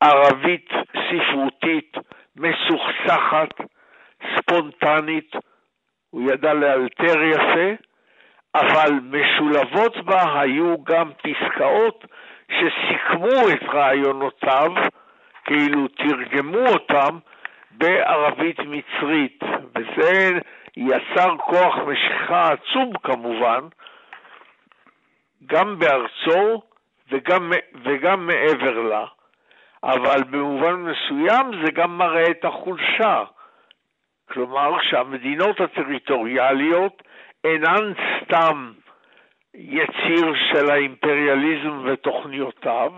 [0.00, 1.96] ערבית ספרותית
[2.36, 3.50] מסוכסכת,
[4.36, 5.32] ספונטנית,
[6.12, 7.84] הוא ידע לאלתר יפה,
[8.54, 12.04] אבל משולבות בה היו גם פסקאות
[12.48, 14.72] שסיכמו את רעיונותיו,
[15.44, 17.18] כאילו תרגמו אותם
[17.70, 19.40] בערבית מצרית,
[19.74, 20.30] וזה
[20.76, 23.60] יצר כוח משיכה עצום כמובן,
[25.46, 26.62] גם בארצו
[27.10, 27.52] וגם,
[27.84, 29.04] וגם מעבר לה.
[29.84, 33.22] אבל במובן מסוים זה גם מראה את החולשה.
[34.32, 37.02] כלומר שהמדינות הטריטוריאליות
[37.44, 37.92] אינן
[38.22, 38.72] סתם
[39.54, 42.92] יציר של האימפריאליזם ותוכניותיו,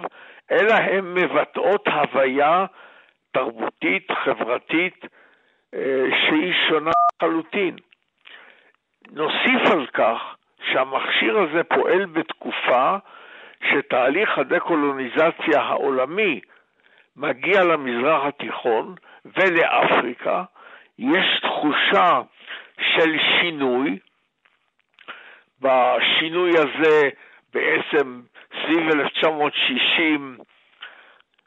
[0.50, 2.66] אלא הן מבטאות הוויה
[3.32, 5.06] תרבותית, חברתית,
[5.74, 6.90] אה, שהיא שונה
[7.22, 7.76] לחלוטין.
[9.12, 10.36] נוסיף על כך
[10.72, 12.96] שהמכשיר הזה פועל בתקופה
[13.70, 16.40] שתהליך הדקולוניזציה העולמי
[17.16, 18.94] מגיע למזרח התיכון
[19.24, 20.44] ולאפריקה,
[20.98, 22.20] יש תחושה
[22.80, 23.98] של שינוי.
[25.60, 27.08] בשינוי הזה
[27.54, 30.38] בעצם סביב 1960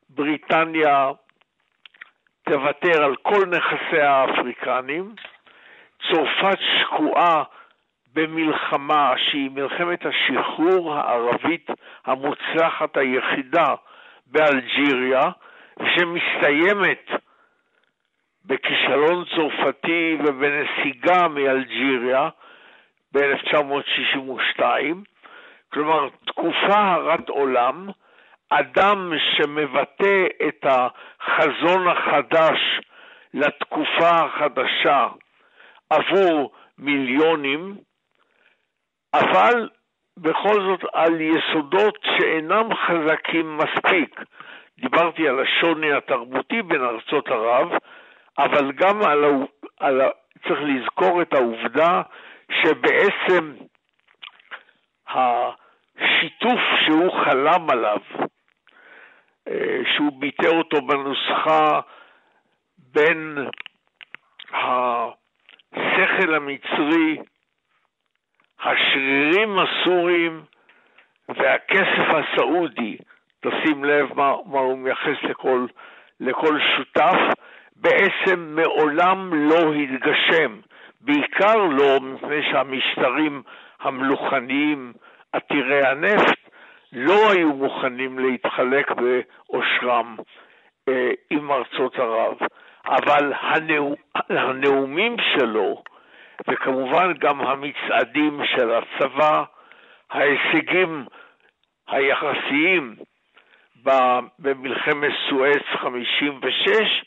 [0.10, 1.12] בריטניה
[2.50, 5.16] תוותר על כל נכסיה האפריקנים,
[6.02, 7.44] צרפת שקועה
[8.14, 11.70] במלחמה שהיא מלחמת השחרור הערבית
[12.06, 13.76] המוצלחת היחידה
[14.26, 15.24] באלג'יריה,
[15.80, 17.10] שמסתיימת
[18.48, 22.30] בכישלון צרפתי ובנסיגה מאלג'יריה
[23.14, 24.62] ב-1962,
[25.74, 27.90] כלומר תקופה הרת עולם,
[28.50, 32.60] אדם שמבטא את החזון החדש
[33.34, 35.08] לתקופה החדשה
[35.90, 37.76] עבור מיליונים,
[39.14, 39.70] אבל
[40.18, 44.22] בכל זאת על יסודות שאינם חזקים מספיק.
[44.80, 47.70] דיברתי על השוני התרבותי בין ארצות ערב,
[48.38, 49.26] אבל גם על,
[49.80, 50.02] על,
[50.48, 52.02] צריך לזכור את העובדה
[52.62, 53.54] שבעצם
[55.08, 58.00] השיתוף שהוא חלם עליו,
[59.48, 61.80] אה, שהוא ביטא אותו בנוסחה
[62.78, 63.38] בין
[64.54, 67.18] השכל המצרי,
[68.60, 70.44] השרירים הסוריים
[71.30, 72.98] והכסף הסעודי,
[73.40, 75.66] תשים לב מה, מה הוא מייחס לכל,
[76.20, 77.38] לכל שותף,
[77.82, 80.60] בעצם מעולם לא התגשם.
[81.02, 83.44] בעיקר לא מפני שהמשטרים
[83.80, 84.94] המלוכניים
[85.34, 86.38] עתירי הנפט
[86.94, 90.16] לא היו מוכנים להתחלק בעושרם
[90.90, 92.38] אה, עם ארצות ערב.
[92.88, 93.96] אבל הנאו,
[94.30, 95.84] הנאומים שלו,
[96.48, 99.44] וכמובן גם המצעדים של הצבא,
[100.12, 101.06] ההישגים
[101.88, 102.96] היחסיים
[104.40, 107.04] במלחמת סואץ 56,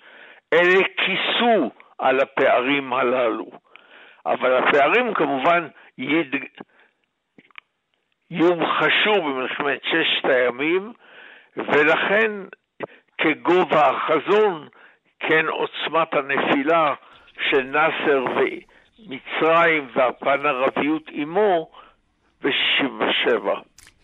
[0.52, 3.50] אלה כיסו על הפערים הללו.
[4.26, 6.34] אבל הפערים כמובן יד...
[8.30, 10.92] יומחשו במלחמת ששת הימים,
[11.56, 12.30] ולכן
[13.18, 14.68] כגובה החזון,
[15.20, 16.94] כן עוצמת הנפילה
[17.50, 21.70] של נאסר ומצרים והפן ערביות עמו
[22.42, 23.44] ב-67.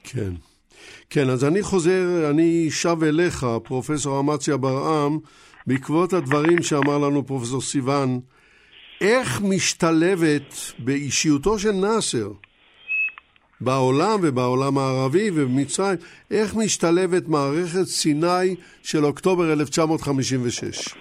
[0.05, 0.31] כן.
[1.11, 5.19] כן, אז אני חוזר, אני שב אליך, פרופסור אמציה ברעם,
[5.67, 8.21] בעקבות הדברים שאמר לנו פרופסור סיון,
[9.01, 12.29] איך משתלבת באישיותו של נאסר,
[13.61, 15.99] בעולם ובעולם הערבי ובמצרים,
[16.31, 20.95] איך משתלבת מערכת סיני של אוקטובר 1956?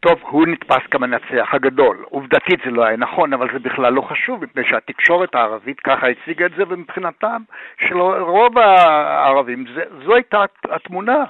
[0.00, 2.04] טוב, הוא נתפס כמנצח הגדול.
[2.10, 6.46] עובדתית זה לא היה נכון, אבל זה בכלל לא חשוב, מפני שהתקשורת הערבית ככה הציגה
[6.46, 7.42] את זה, ומבחינתם
[7.88, 11.24] של רוב הערבים, זה, זו הייתה התמונה.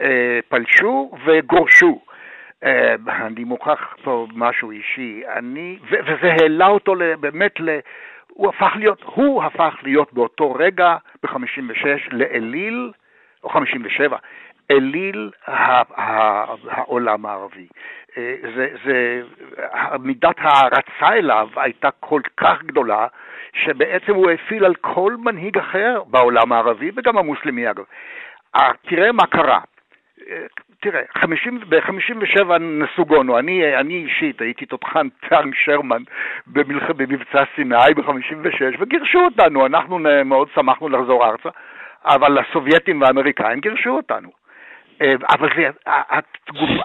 [0.00, 2.00] אה, פלשו וגורשו.
[2.64, 2.94] אה,
[3.26, 7.54] אני מוכרח פה משהו אישי, אני, וזה העלה אותו באמת.
[8.28, 12.92] הוא הפך להיות, הוא הפך להיות באותו רגע, ב-56, לאליל,
[13.44, 14.16] או 57,
[14.70, 17.66] אליל העולם הערבי.
[18.16, 19.22] אה, זה, זה,
[19.98, 23.06] מידת ההערצה אליו הייתה כל כך גדולה,
[23.52, 27.84] שבעצם הוא הפעיל על כל מנהיג אחר בעולם הערבי, וגם המוסלמי אגב.
[28.88, 29.60] תראה מה קרה.
[30.80, 31.02] תראה,
[31.68, 36.02] ב-57 נסוגונו, אני, אני אישית הייתי תותחן טנק שרמן
[36.46, 36.90] במלח...
[36.90, 41.48] במבצע סיני ב-56 וגירשו אותנו, אנחנו מאוד שמחנו לחזור ארצה,
[42.04, 44.30] אבל הסובייטים והאמריקאים גירשו אותנו.
[45.02, 45.70] אה, אבל זה,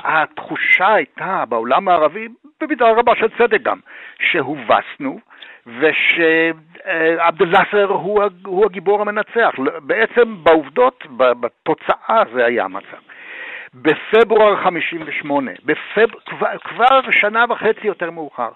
[0.03, 2.27] התחושה הייתה בעולם הערבי,
[2.61, 3.79] במידה רבה של צדק גם,
[4.19, 5.19] שהובסנו
[5.67, 9.51] ושעבד אל-נאצר הוא, הוא הגיבור המנצח.
[9.81, 13.12] בעצם בעובדות, בתוצאה זה היה המצב.
[13.75, 16.07] בפברואר 58, בפב...
[16.25, 18.49] כבר, כבר שנה וחצי יותר מאוחר,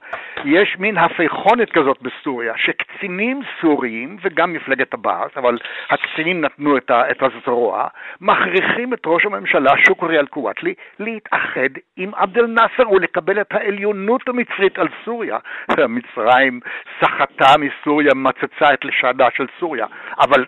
[0.46, 5.58] יש מין הפייחונת כזאת בסוריה, שקצינים סוריים, וגם מפלגת הבאס, אבל
[5.90, 7.12] הקצינים נתנו את, ה...
[7.12, 7.88] את הזרוע,
[8.22, 14.88] מכריחים את ראש הממשלה, שוקרי אל-קוואטלי, להתאחד עם עבד אל-נאצר ולקבל את העליונות המצרית על
[15.06, 15.38] סוריה.
[15.90, 16.60] מצרים
[17.02, 19.86] סחטה מסוריה, מצצה את לשדה של סוריה,
[20.20, 20.46] אבל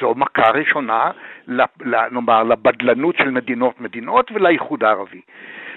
[0.00, 1.10] זו מכה ראשונה,
[2.10, 5.20] נאמר, לבדלנות של מדינות מדינות ולאיחוד הערבי.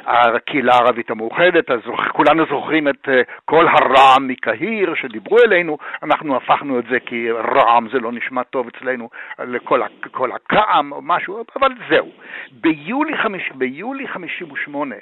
[0.05, 1.79] הקהילה הערבית המאוחדת, אז
[2.11, 7.89] כולנו זוכרים את אה, כל הרעם מקהיר שדיברו אלינו, אנחנו הפכנו את זה כי רעם
[7.89, 12.09] זה לא נשמע טוב אצלנו, לכל הכעם או משהו, אבל זהו.
[12.51, 14.95] ביולי, חמיש, ביולי 58,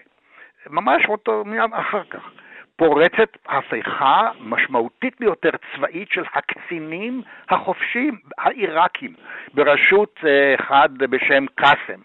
[0.70, 2.32] ממש אותו מיד אחר כך,
[2.76, 9.14] פורצת הפיכה משמעותית ביותר צבאית של הקצינים החופשיים העיראקים,
[9.54, 12.02] בראשות אה, אחד בשם קאסם.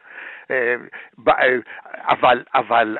[0.50, 0.74] אה,
[1.28, 1.56] אה,
[2.08, 2.96] אבל, אבל,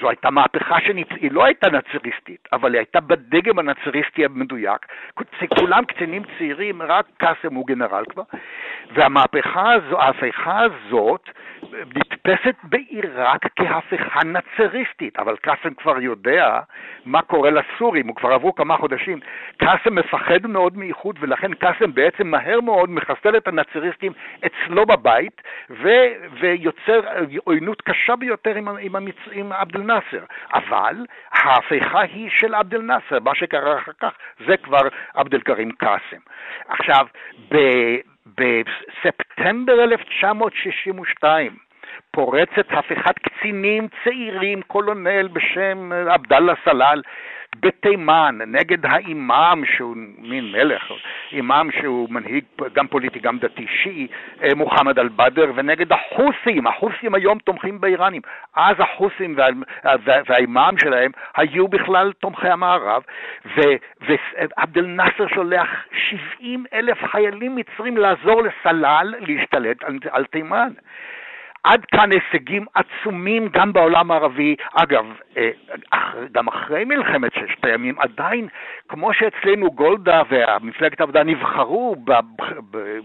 [0.00, 4.86] זו הייתה מהפכה שהיא לא הייתה נאצריסטית, אבל היא הייתה בדגם הנאצריסטי המדויק.
[5.58, 8.22] כולם קצינים צעירים, רק קאסם הוא גנרל כבר,
[8.94, 11.28] והמהפכה הזו, ההפיכה הזאת,
[11.96, 16.60] נתפסת בעיראק כהפיכה נאצריסטית, אבל קאסם כבר יודע
[17.04, 19.20] מה קורה לסורים, הוא כבר עברו כמה חודשים.
[19.56, 24.12] קאסם מפחד מאוד מאיחוד, ולכן קאסם בעצם מהר מאוד מחסל את הנאצריסטים
[24.46, 25.88] אצלו בבית, ו,
[26.40, 29.16] ויוצא יוצר עוינות קשה ביותר עם, עם, המצ...
[29.32, 30.24] עם עבד אל-נאצר.
[30.54, 30.96] אבל
[31.32, 34.12] ההפיכה היא של עבד אל-נאצר, מה שקרה אחר כך
[34.46, 36.20] זה כבר עבד אל-כרים קאסם.
[36.68, 37.06] עכשיו,
[37.52, 37.56] ב...
[38.26, 41.56] בספטמבר 1962,
[42.10, 47.02] פורצת הפיכת קצינים צעירים, קולונל בשם עבדאללה סלל,
[47.56, 50.92] בתימן, נגד האימאם שהוא מין מלך,
[51.32, 54.06] אימאם שהוא מנהיג גם פוליטי גם דתי שיעי,
[54.42, 58.22] אה, מוחמד אל-בדר, ונגד החות'ים, החות'ים היום תומכים באיראנים.
[58.56, 59.46] אז החות'ים וה,
[59.84, 63.02] וה, והאימאם שלהם היו בכלל תומכי המערב,
[63.56, 65.68] ועבד אל נאסר שולח
[66.38, 70.72] 70 אלף חיילים מצרים לעזור לסלל להשתלט על, על תימן.
[71.64, 74.56] עד כאן הישגים עצומים גם בעולם הערבי.
[74.74, 75.06] אגב,
[75.36, 75.50] אה,
[76.32, 78.48] גם אחרי מלחמת ששת הימים, עדיין,
[78.88, 81.96] כמו שאצלנו גולדה ומפלגת העבודה נבחרו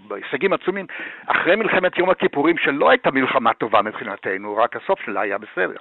[0.07, 0.85] בהישגים עצומים,
[1.25, 5.77] אחרי מלחמת יום הכיפורים, שלא הייתה מלחמה טובה מבחינתנו, רק הסוף שלה היה בסדר,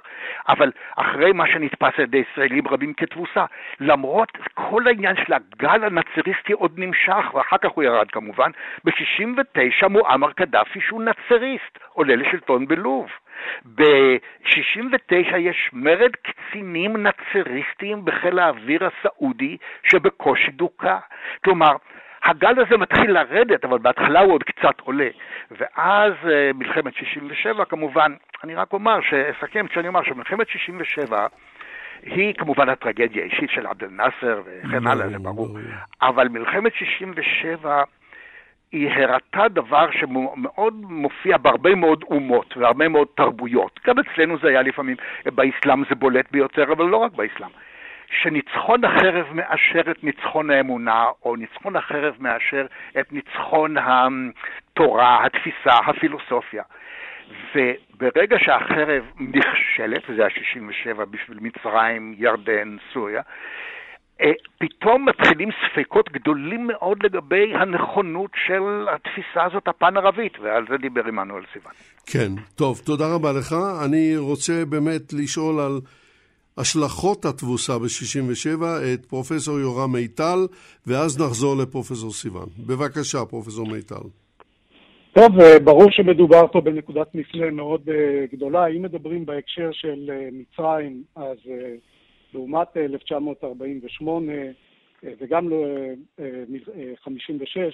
[0.47, 3.45] אבל אחרי מה שנתפס על ידי ישראלים רבים כתבוסה,
[3.79, 8.51] למרות כל העניין של הגל הנאצריסטי עוד נמשך, ואחר כך הוא ירד כמובן,
[8.83, 13.07] ב-69 מועמר קדאפי, שהוא נאצריסט, עולה לשלטון בלוב.
[13.75, 20.97] ב-69 יש מרד קצינים נאצריסטים בחיל האוויר הסעודי שבקושי דוכא.
[21.43, 21.71] כלומר,
[22.23, 25.09] הגל הזה מתחיל לרדת, אבל בהתחלה הוא עוד קצת עולה.
[25.51, 28.11] ואז אה, מלחמת 67, כמובן,
[28.43, 28.99] אני רק אומר,
[29.31, 31.27] אסכם כשאני אומר שמלחמת 67
[32.03, 35.57] היא כמובן הטרגדיה האישית של עבד אל-נאצר וכן הלאה, זה ברור.
[36.01, 37.83] אבל מלחמת 67
[38.71, 43.79] היא הראתה דבר שמאוד מופיע בהרבה מאוד אומות והרבה מאוד תרבויות.
[43.85, 44.95] גם אצלנו זה היה לפעמים,
[45.25, 47.49] באסלאם זה בולט ביותר, אבל לא רק באסלאם.
[48.09, 52.65] שניצחון החרב מאשר את ניצחון האמונה, או ניצחון החרב מאשר
[52.99, 56.63] את ניצחון התורה, התפיסה, הפילוסופיה.
[57.55, 63.21] וברגע שהחרב נכשלת, וזה היה 67 בשביל מצרים, ירדן, סוריה,
[64.59, 71.43] פתאום מתחילים ספקות גדולים מאוד לגבי הנכונות של התפיסה הזאת הפן-ערבית, ועל זה דיבר עמנואל
[71.53, 71.71] סיוון.
[72.05, 73.55] כן, טוב, תודה רבה לך.
[73.85, 75.79] אני רוצה באמת לשאול על
[76.57, 78.63] השלכות התבוסה ב-67
[78.93, 80.39] את פרופסור יורם מיטל,
[80.87, 82.47] ואז נחזור לפרופסור סיוון.
[82.67, 84.07] בבקשה, פרופסור מיטל.
[85.13, 88.67] טוב, אה, ברור שמדובר פה בנקודת מפנה מאוד אה, גדולה.
[88.67, 91.37] אם מדברים בהקשר של מצרים, אז...
[92.35, 94.51] לעומת 1948 אה,
[95.05, 95.49] אה, וגם
[96.95, 97.69] 56, אה,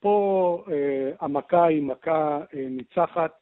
[0.00, 0.64] פה
[1.20, 2.40] המכה היא מכה
[2.70, 3.32] ניצחת.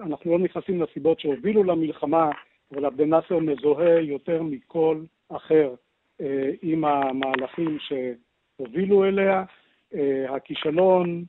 [0.00, 2.30] אנחנו לא נכנסים לסיבות שהובילו למלחמה,
[2.72, 5.74] אבל עבד נאסר מזוהה יותר מכל אחר
[6.62, 9.44] עם המהלכים שהובילו אליה.
[10.28, 11.24] הכישלון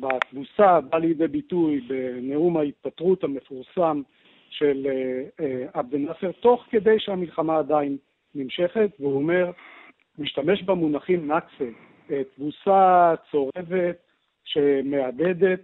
[0.00, 4.02] בתבוסה בא לידי ביטוי בנאום ההתפטרות המפורסם
[4.50, 7.96] של אה, אה, עבד אל-נאצר, תוך כדי שהמלחמה עדיין
[8.34, 9.50] נמשכת, והוא אומר,
[10.18, 11.70] משתמש במונחים נאצה,
[12.36, 13.96] תבוסה צורבת
[14.44, 15.60] שמאבדת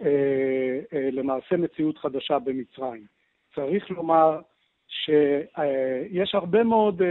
[0.00, 3.02] אה, למעשה מציאות חדשה במצרים.
[3.54, 4.40] צריך לומר
[4.88, 7.02] שיש הרבה מאוד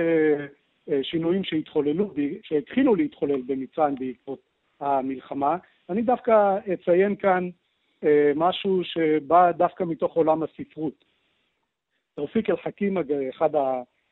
[1.01, 2.13] שינויים שהתחוללו,
[2.43, 4.39] שהתחילו להתחולל במצרים בעקבות
[4.79, 5.57] המלחמה.
[5.89, 7.49] אני דווקא אציין כאן
[8.35, 11.05] משהו שבא דווקא מתוך עולם הספרות.
[12.17, 12.97] תרפיק אל-חכים,
[13.29, 13.49] אחד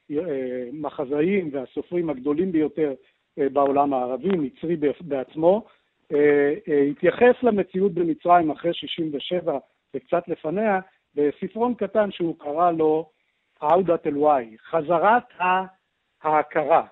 [0.09, 2.93] המחזאים והסופרים הגדולים ביותר
[3.39, 5.65] אה, בעולם הערבי, מצרי בעצמו,
[6.11, 9.57] אה, אה, התייחס למציאות במצרים אחרי 67'
[9.95, 10.79] וקצת לפניה,
[11.15, 13.09] בספרון קטן שהוא קרא לו
[13.61, 15.23] עאודת אל-וואי, חזרת
[16.23, 16.85] ההכרה.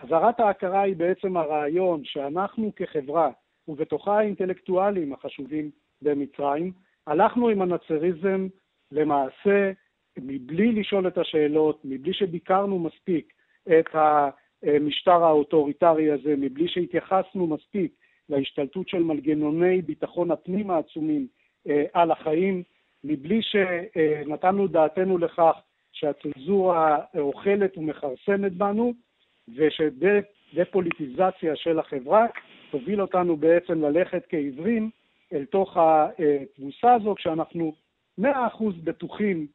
[0.00, 3.30] חזרת ההכרה היא בעצם הרעיון שאנחנו כחברה,
[3.68, 5.70] ובתוכה האינטלקטואלים החשובים
[6.02, 6.72] במצרים,
[7.06, 8.46] הלכנו עם הנאצריזם
[8.92, 9.72] למעשה
[10.16, 13.32] מבלי לשאול את השאלות, מבלי שביקרנו מספיק
[13.68, 17.92] את המשטר האוטוריטרי הזה, מבלי שהתייחסנו מספיק
[18.28, 21.26] להשתלטות של מנגנוני ביטחון הפנים העצומים
[21.68, 22.62] אה, על החיים,
[23.04, 25.56] מבלי שנתנו דעתנו לכך
[25.92, 28.94] שהצנזורה אוכלת ומכרסמת בנו,
[29.56, 32.26] ושדה-פוליטיזציה של החברה
[32.70, 34.90] תוביל אותנו בעצם ללכת כעיוורים
[35.32, 37.72] אל תוך התבוסה הזו, כשאנחנו
[38.18, 39.46] מאה אחוז בטוחים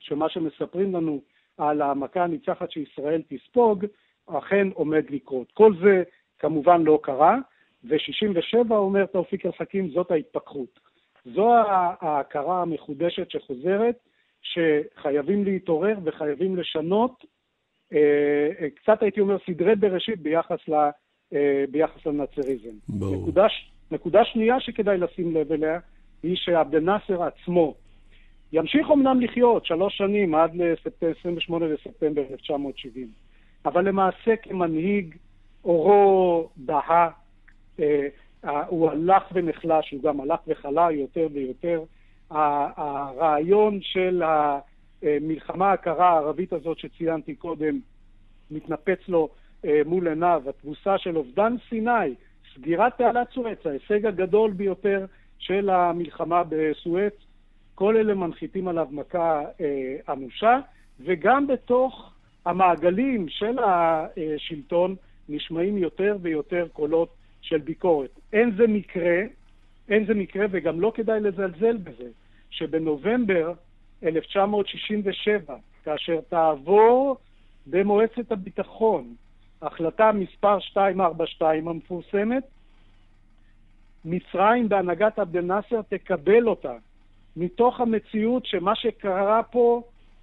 [0.00, 1.20] שמה שמספרים לנו
[1.58, 3.86] על המכה הניצחת שישראל תספוג,
[4.26, 5.52] אכן עומד לקרות.
[5.52, 6.02] כל זה
[6.38, 7.38] כמובן לא קרה,
[7.84, 10.80] ו-67 אומר תאופיק אל-חכים, זאת ההתפכחות.
[11.24, 11.54] זו
[12.00, 13.96] ההכרה המחודשת שחוזרת,
[14.42, 17.24] שחייבים להתעורר וחייבים לשנות,
[17.92, 20.74] אה, קצת הייתי אומר סדרי בראשית ביחס, ל,
[21.32, 22.76] אה, ביחס לנאצריזם.
[22.88, 23.46] נקודה,
[23.90, 25.78] נקודה שנייה שכדאי לשים לב אליה,
[26.22, 27.74] היא שעבד אל-נאצר עצמו
[28.52, 33.08] ימשיך אמנם לחיות שלוש שנים עד ל-28 לספטמבר 1970,
[33.64, 35.16] אבל למעשה כמנהיג
[35.64, 37.10] אורו דהה,
[37.80, 38.08] אה,
[38.66, 41.82] הוא הלך ונחלש, הוא גם הלך וחלה יותר ויותר.
[42.30, 44.22] הרעיון של
[45.02, 47.78] המלחמה הקרה הערבית הזאת שציינתי קודם
[48.50, 49.28] מתנפץ לו
[49.64, 52.14] אה, מול עיניו, התבוסה של אובדן סיני,
[52.54, 55.06] סגירת תעלת סואץ, ההישג הגדול ביותר
[55.38, 57.14] של המלחמה בסואץ,
[57.80, 60.60] כל אלה מנחיתים עליו מכה אה, אנושה,
[61.00, 62.12] וגם בתוך
[62.44, 64.96] המעגלים של השלטון
[65.28, 68.10] נשמעים יותר ויותר קולות של ביקורת.
[68.32, 69.20] אין זה מקרה,
[69.88, 72.08] אין זה מקרה וגם לא כדאי לזלזל בזה,
[72.50, 73.52] שבנובמבר
[74.02, 77.16] 1967, כאשר תעבור
[77.66, 79.14] במועצת הביטחון
[79.62, 82.44] החלטה מספר 242 המפורסמת,
[84.04, 86.74] מצרים בהנהגת עבד אל-נאצר תקבל אותה,
[87.36, 89.82] מתוך המציאות שמה שקרה פה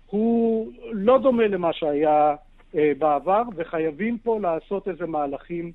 [0.10, 2.36] הוא לא דומה למה שהיה
[2.76, 5.72] אה, בעבר, וחייבים פה לעשות איזה מהלכים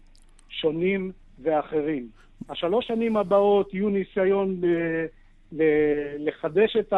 [0.48, 1.12] שונים
[1.42, 2.06] ואחרים.
[2.48, 4.66] השלוש שנים הבאות יהיו ניסיון ל,
[5.52, 5.62] ל,
[6.18, 6.96] לחדש את, ה,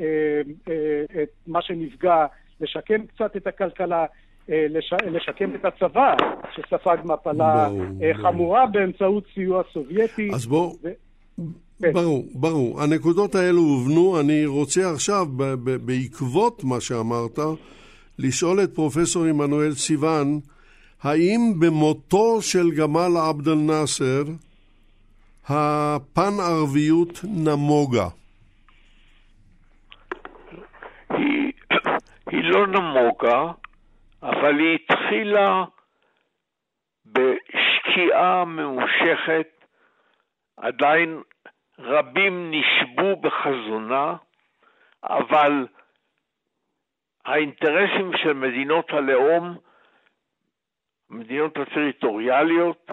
[0.00, 2.26] אה, אה, את מה שנפגע,
[2.60, 4.06] לשקם קצת את הכלכלה,
[4.50, 6.14] אה, לש, לשקם את הצבא,
[6.54, 8.72] שספג מפלה ברור, חמורה ברור.
[8.72, 10.30] באמצעות סיוע סובייטי.
[10.34, 10.76] אז בואו...
[10.82, 10.88] ו...
[11.82, 11.92] כן.
[11.92, 12.82] ברור, ברור.
[12.82, 14.20] הנקודות האלו הובנו.
[14.20, 15.26] אני רוצה עכשיו,
[15.86, 17.38] בעקבות מה שאמרת,
[18.18, 20.40] לשאול את פרופסור עמנואל סיוון,
[21.02, 24.22] האם במותו של גמל עבד אל-נאצר
[25.48, 28.08] הפן-ערביות נמוגה?
[31.10, 31.52] היא,
[32.30, 33.52] היא לא נמוגה,
[34.22, 35.64] אבל היא התחילה
[37.06, 39.48] בשקיעה ממושכת,
[40.56, 41.22] עדיין
[41.82, 44.14] רבים נשבו בחזונה,
[45.04, 45.66] אבל
[47.24, 49.56] האינטרסים של מדינות הלאום,
[51.10, 52.90] המדינות הטריטוריאליות,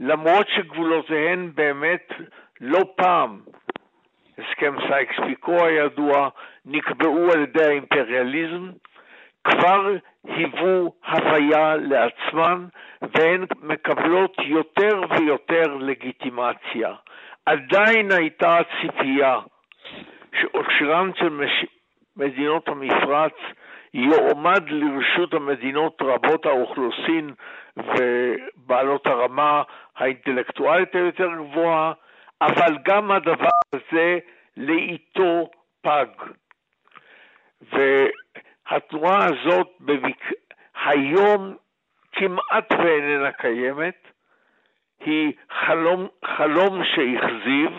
[0.00, 2.12] למרות שגבולותיהן באמת
[2.60, 3.40] לא פעם,
[4.38, 6.28] הסכם סייקס פיקו הידוע,
[6.64, 8.70] נקבעו על ידי האימפריאליזם,
[9.44, 12.66] כבר היוו הוויה לעצמן
[13.02, 16.94] והן מקבלות יותר ויותר לגיטימציה.
[17.46, 19.40] עדיין הייתה ציפייה
[20.40, 21.66] שעושרן של מש...
[22.16, 23.34] מדינות המפרץ
[23.94, 27.34] יועמד לרשות המדינות רבות האוכלוסין
[27.76, 29.62] ובעלות הרמה
[29.96, 31.92] האינטלקטואלית היותר גבוהה,
[32.42, 34.18] אבל גם הדבר הזה
[34.56, 35.50] לאיתו
[35.82, 36.06] פג.
[37.72, 40.32] והתנועה הזאת בבק...
[40.84, 41.56] היום
[42.12, 44.11] כמעט ואיננה קיימת,
[45.04, 47.70] היא חלום, חלום שהכזיב,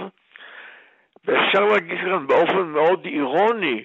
[1.25, 3.83] ואפשר להגיד כאן באופן מאוד אירוני,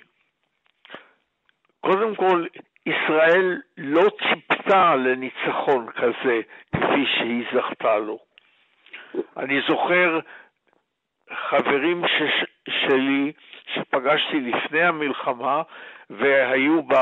[1.80, 2.46] קודם כל,
[2.86, 6.40] ישראל לא ציפתה לניצחון כזה
[6.72, 8.18] כפי שהיא זכתה לו.
[9.36, 10.20] אני זוכר
[11.34, 12.22] חברים ש...
[12.68, 13.32] שלי
[13.74, 15.62] שפגשתי לפני המלחמה
[16.10, 16.94] והיו ב...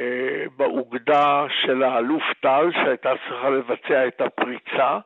[0.00, 4.98] אה, באוגדה של האלוף טל שהייתה צריכה לבצע את הפריצה,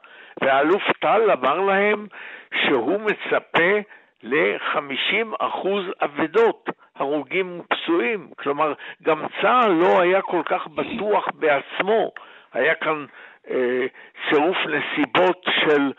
[0.42, 2.06] והאלוף טל אמר להם
[2.54, 3.78] שהוא מצפה
[4.22, 5.68] ל-50%
[6.02, 8.28] אבדות, הרוגים ופצועים.
[8.38, 8.72] כלומר,
[9.02, 12.10] גם צה"ל לא היה כל כך בטוח בעצמו.
[12.52, 13.06] היה כאן
[13.50, 13.86] אה,
[14.28, 15.92] צירוף נסיבות של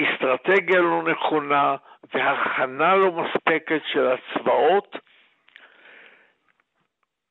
[0.00, 1.76] אסטרטגיה לא נכונה
[2.14, 4.96] והכנה לא מספקת של הצבאות,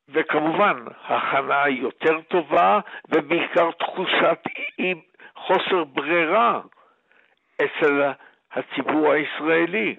[0.08, 4.38] וכמובן, הכנה יותר טובה, ובעיקר תחושת
[5.36, 6.60] חוסר ברירה
[7.56, 8.02] אצל
[8.52, 9.96] הציבור הישראלי.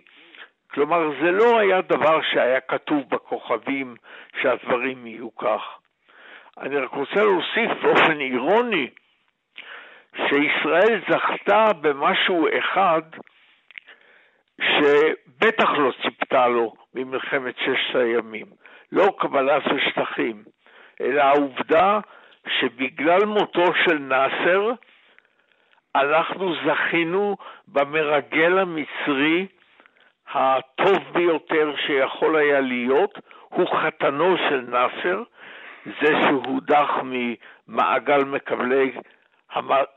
[0.72, 3.96] כלומר, זה לא היה דבר שהיה כתוב בכוכבים
[4.42, 5.62] שהדברים יהיו כך.
[6.58, 8.90] אני רק רוצה להוסיף באופן אירוני,
[10.16, 13.02] שישראל זכתה במשהו אחד
[14.62, 18.46] שבטח לא ציפתה לו ממלחמת ששת הימים.
[18.96, 20.44] לא קבלה של שטחים,
[21.02, 22.00] אלא העובדה
[22.60, 24.72] שבגלל מותו של נאסר,
[25.96, 27.38] אנחנו זכינו
[27.68, 29.48] במרגל המצרי
[30.34, 33.20] הטוב ביותר שיכול היה להיות,
[33.50, 35.24] הוא חתנו של נאסר,
[35.86, 38.92] זה שהודח ממעגל מקבלי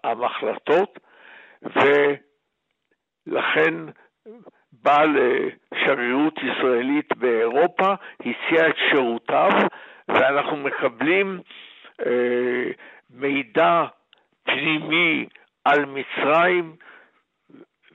[0.05, 0.99] המחלטות,
[1.63, 3.75] ולכן
[4.83, 9.51] בא לשגרירות ישראלית באירופה, הציע את שירותיו,
[10.09, 11.41] ואנחנו מקבלים
[12.07, 12.71] אה,
[13.11, 13.85] מידע
[14.45, 15.27] פנימי
[15.65, 16.77] על מצרים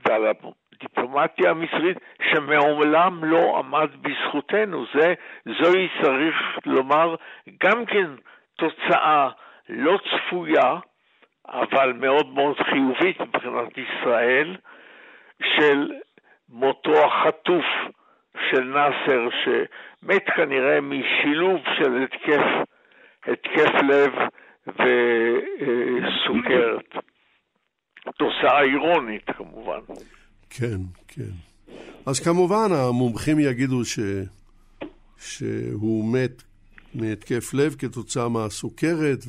[0.05, 1.97] ועל הדיפלומטיה המצרית
[2.31, 4.86] שמעולם לא עמד בזכותנו.
[4.93, 5.13] זה,
[5.45, 7.15] זוהי צריך לומר
[7.63, 8.07] גם כן
[8.57, 9.29] תוצאה
[9.69, 10.75] לא צפויה,
[11.47, 14.55] אבל מאוד מאוד חיובית מבחינת ישראל,
[15.43, 15.91] של
[16.53, 17.65] מותו החטוף
[18.49, 22.45] של נאסר, שמת כנראה משילוב של התקף,
[23.23, 24.11] התקף לב
[25.99, 27.03] וסוכרת.
[28.17, 29.79] תוצאה אירונית כמובן.
[30.49, 30.77] כן,
[31.07, 31.31] כן.
[32.05, 33.99] אז כמובן המומחים יגידו ש...
[35.17, 36.43] שהוא מת
[36.95, 39.19] מהתקף לב כתוצאה מהסוכרת,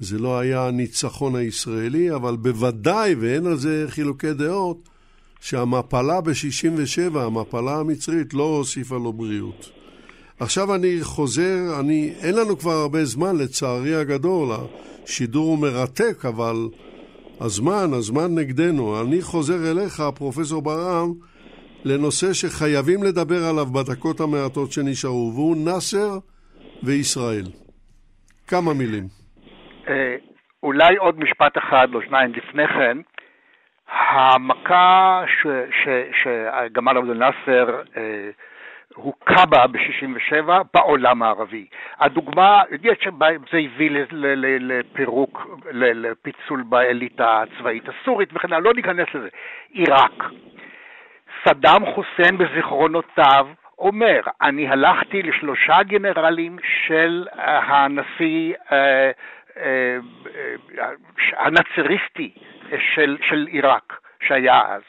[0.00, 4.89] וזה לא היה הניצחון הישראלי, אבל בוודאי, ואין על זה חילוקי דעות,
[5.40, 9.70] שהמפלה ב-67, המפלה המצרית, לא הוסיפה לו בריאות.
[10.40, 14.48] עכשיו אני חוזר, אני, אין לנו כבר הרבה זמן, לצערי הגדול,
[15.04, 16.56] השידור הוא מרתק, אבל
[17.40, 19.00] הזמן, הזמן נגדנו.
[19.00, 21.12] אני חוזר אליך, פרופסור ברעם,
[21.84, 26.18] לנושא שחייבים לדבר עליו בדקות המעטות שנשארו, והוא נאסר
[26.82, 27.44] וישראל.
[28.46, 29.04] כמה מילים.
[29.88, 30.16] אה,
[30.62, 32.98] אולי עוד משפט אחד או שניים לפני כן.
[33.90, 35.22] המכה
[36.22, 38.30] שגמל עבד אל-נאצר אה,
[38.94, 41.66] הוכה בה ב-67' בעולם הערבי.
[42.00, 42.62] הדוגמה,
[43.52, 43.90] זה הביא
[44.60, 49.28] לפירוק, לפיצול באליטה הצבאית הסורית וכן הלאה, לא ניכנס לזה.
[49.70, 50.24] עיראק.
[51.44, 53.46] סדאם חוסיין בזיכרונותיו
[53.78, 59.10] אומר, אני הלכתי לשלושה גנרלים של הנשיא אה,
[59.56, 59.98] אה,
[61.36, 62.32] הנאצריסטי
[62.94, 64.82] של, של עיראק, שהיה אז,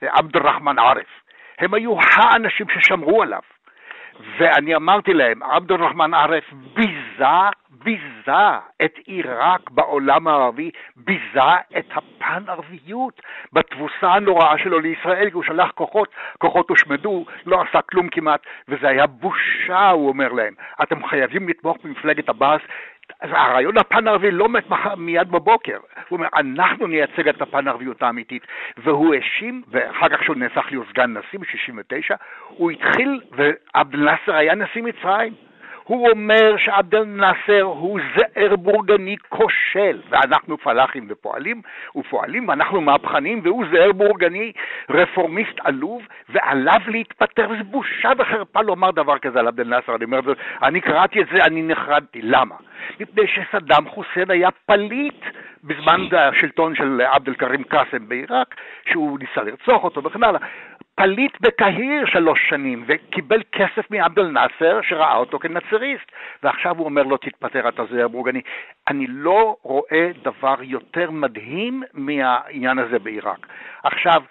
[0.00, 1.22] עבד אל-רחמן ערף.
[1.58, 3.42] הם היו האנשים ששמרו עליו.
[4.38, 7.24] ואני אמרתי להם, עבד אל-רחמן ערף ביזה,
[7.70, 13.20] ביזה את עיראק בעולם הערבי, ביזה את הפן-ערביות
[13.52, 16.08] בתבוסה הנוראה שלו לישראל, כי הוא שלח כוחות,
[16.38, 20.54] כוחות הושמדו, לא עשה כלום כמעט, וזה היה בושה, הוא אומר להם.
[20.82, 22.60] אתם חייבים לתמוך במפלגת עבאס,
[23.20, 24.64] הרעיון הפן-ערבי לא מת
[24.96, 25.78] מיד בבוקר.
[26.08, 28.46] הוא אומר, אנחנו נייצג את הפן-ערביות האמיתית.
[28.76, 32.14] והוא האשים, ואחר כך שהוא נהפך להיות סגן נשיא ב-69,
[32.48, 35.34] הוא התחיל, ועבד אל-נאצר היה נשיא מצרים.
[35.88, 41.62] הוא אומר שעבד אל-נאצר הוא זער בורגני כושל, ואנחנו פלאחים ופועלים,
[41.96, 44.52] ופועלים, ואנחנו מהפכנים, והוא זער בורגני
[44.90, 50.20] רפורמיסט עלוב, ועליו להתפטר, זה בושה וחרפה לומר דבר כזה על עבד אל-נאצר, אני אומר,
[50.62, 52.54] אני קראתי את זה, אני נחרדתי, למה?
[53.00, 55.24] מפני שסדאם חוסיין היה פליט
[55.64, 58.54] בזמן השלטון של עבד אל-כרים קאסם בעיראק,
[58.88, 60.40] שהוא ניסה לרצוח אותו וכן הלאה.
[60.98, 67.16] פליט בקהיר שלוש שנים, וקיבל כסף מעבד אל-נאצר, שראה אותו כנצריסט, ועכשיו הוא אומר לו,
[67.16, 68.40] תתפטר, אתה זוהר בורגני.
[68.88, 73.46] אני לא רואה דבר יותר מדהים מהעניין הזה בעיראק.
[73.84, 74.22] עכשיו,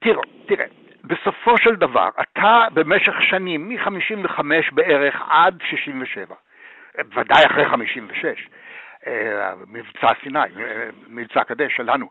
[0.00, 0.66] תראו, תראה,
[1.04, 4.40] בסופו של דבר, אתה במשך שנים, מ-55
[4.72, 6.34] בערך עד 67,
[7.14, 8.32] ודאי אחרי 56, אה,
[9.68, 10.38] מבצע סיני,
[11.08, 12.06] מבצע קדש שלנו.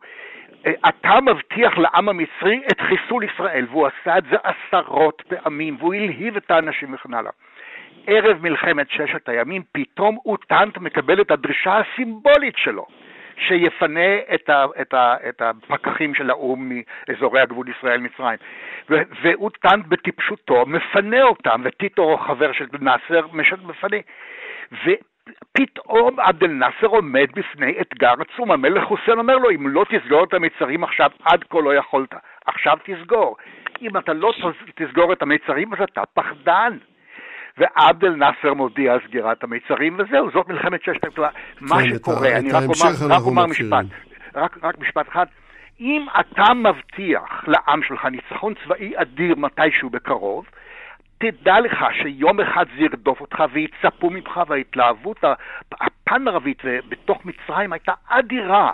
[0.90, 6.38] אתה מבטיח לעם המצרי את חיסול ישראל, והוא עשה את זה עשרות פעמים, והוא הלהיב
[6.38, 7.32] את האנשים וכן הלאה.
[8.08, 12.86] ערב מלחמת ששת הימים, פתאום אוטנט מקבל את הדרישה הסימבולית שלו,
[13.38, 16.72] שיפנה את, ה, את, ה, את הפקחים של האו"ם
[17.10, 18.38] מאזורי הגבול ישראל-מצרים.
[19.24, 23.98] ואוטנט בטיפשותו מפנה אותם, וטיטו, חבר של נאסר, מפנה.
[25.52, 28.52] פתאום עבד אל-נאצר עומד בפני אתגר עצום.
[28.52, 32.14] המלך חוסיין אומר לו, אם לא תסגור את המצרים עכשיו, עד כה לא יכולת.
[32.46, 33.38] עכשיו תסגור.
[33.82, 34.34] אם אתה לא
[34.76, 36.78] תסגור את המצרים, אז אתה פחדן.
[37.58, 41.32] ועבד אל-נאצר מודיע על סגירת המצרים, וזהו, זאת מלחמת ששת הימים.
[41.62, 43.86] מה כן, שקורה, אני רק אומר, רק אומר משפט,
[44.36, 45.26] רק, רק משפט אחד.
[45.80, 50.46] אם אתה מבטיח לעם שלך ניצחון צבאי אדיר מתישהו בקרוב,
[51.22, 55.18] תדע לך שיום אחד זה ירדוף אותך ויצפו ממך, וההתלהבות
[55.72, 58.72] הפן-ערבית בתוך מצרים הייתה אדירה.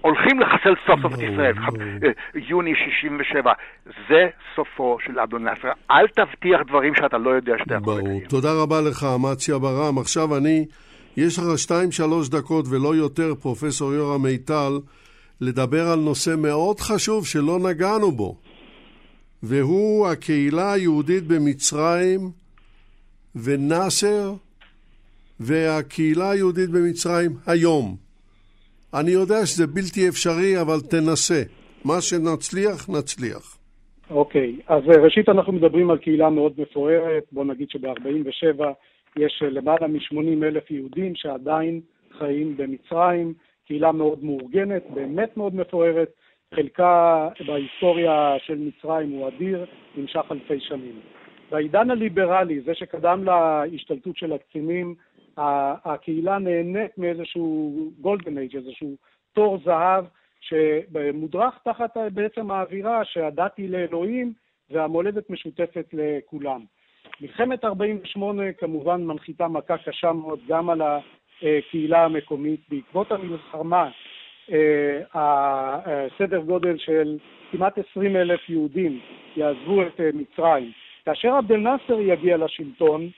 [0.00, 3.52] הולכים לחסל סוף סוף את ישראל, אה, יוני 67.
[4.08, 5.72] זה סופו של אדון נאסר.
[5.90, 8.06] אל תבטיח דברים שאתה לא יודע שאתה יכול לקיים.
[8.06, 8.28] ברור.
[8.28, 9.98] תודה רבה לך, אמציה ברם.
[9.98, 10.64] עכשיו אני,
[11.16, 14.72] יש לך שתיים, שלוש דקות ולא יותר, פרופסור יורם מיטל,
[15.40, 18.36] לדבר על נושא מאוד חשוב שלא נגענו בו.
[19.42, 22.20] והוא הקהילה היהודית במצרים
[23.44, 24.34] ונאסר
[25.40, 27.96] והקהילה היהודית במצרים היום.
[28.94, 31.42] אני יודע שזה בלתי אפשרי, אבל תנסה.
[31.84, 33.58] מה שנצליח, נצליח.
[34.10, 38.64] אוקיי, okay, אז אה, ראשית אנחנו מדברים על קהילה מאוד מפוארת, בוא נגיד שב-47
[39.16, 41.80] יש אה, למעלה מ-80 אלף יהודים שעדיין
[42.18, 43.34] חיים במצרים,
[43.66, 46.08] קהילה מאוד מאורגנת, באמת מאוד מפוארת,
[46.54, 51.00] חלקה בהיסטוריה של מצרים הוא אדיר, נמשך אלפי שנים.
[51.50, 54.94] בעידן הליברלי, זה שקדם להשתלטות של הקצינים,
[55.84, 58.96] הקהילה נהנית מאיזשהו גולדן אייג', איזשהו
[59.32, 60.04] תור זהב,
[60.40, 64.32] שמודרך תחת בעצם האווירה שהדת היא לאלוהים
[64.70, 66.64] והמולדת משותפת לכולם.
[67.20, 72.60] מלחמת 48' כמובן מנחיתה מכה קשה מאוד גם על הקהילה המקומית.
[72.68, 73.90] בעקבות המלחמה,
[75.14, 77.18] הסדר אה, גודל של
[77.50, 79.00] כמעט 20 אלף יהודים
[79.36, 80.72] יעזבו את אה, מצרים.
[81.04, 83.08] כאשר עבד אל-נאצר יגיע לשלטון,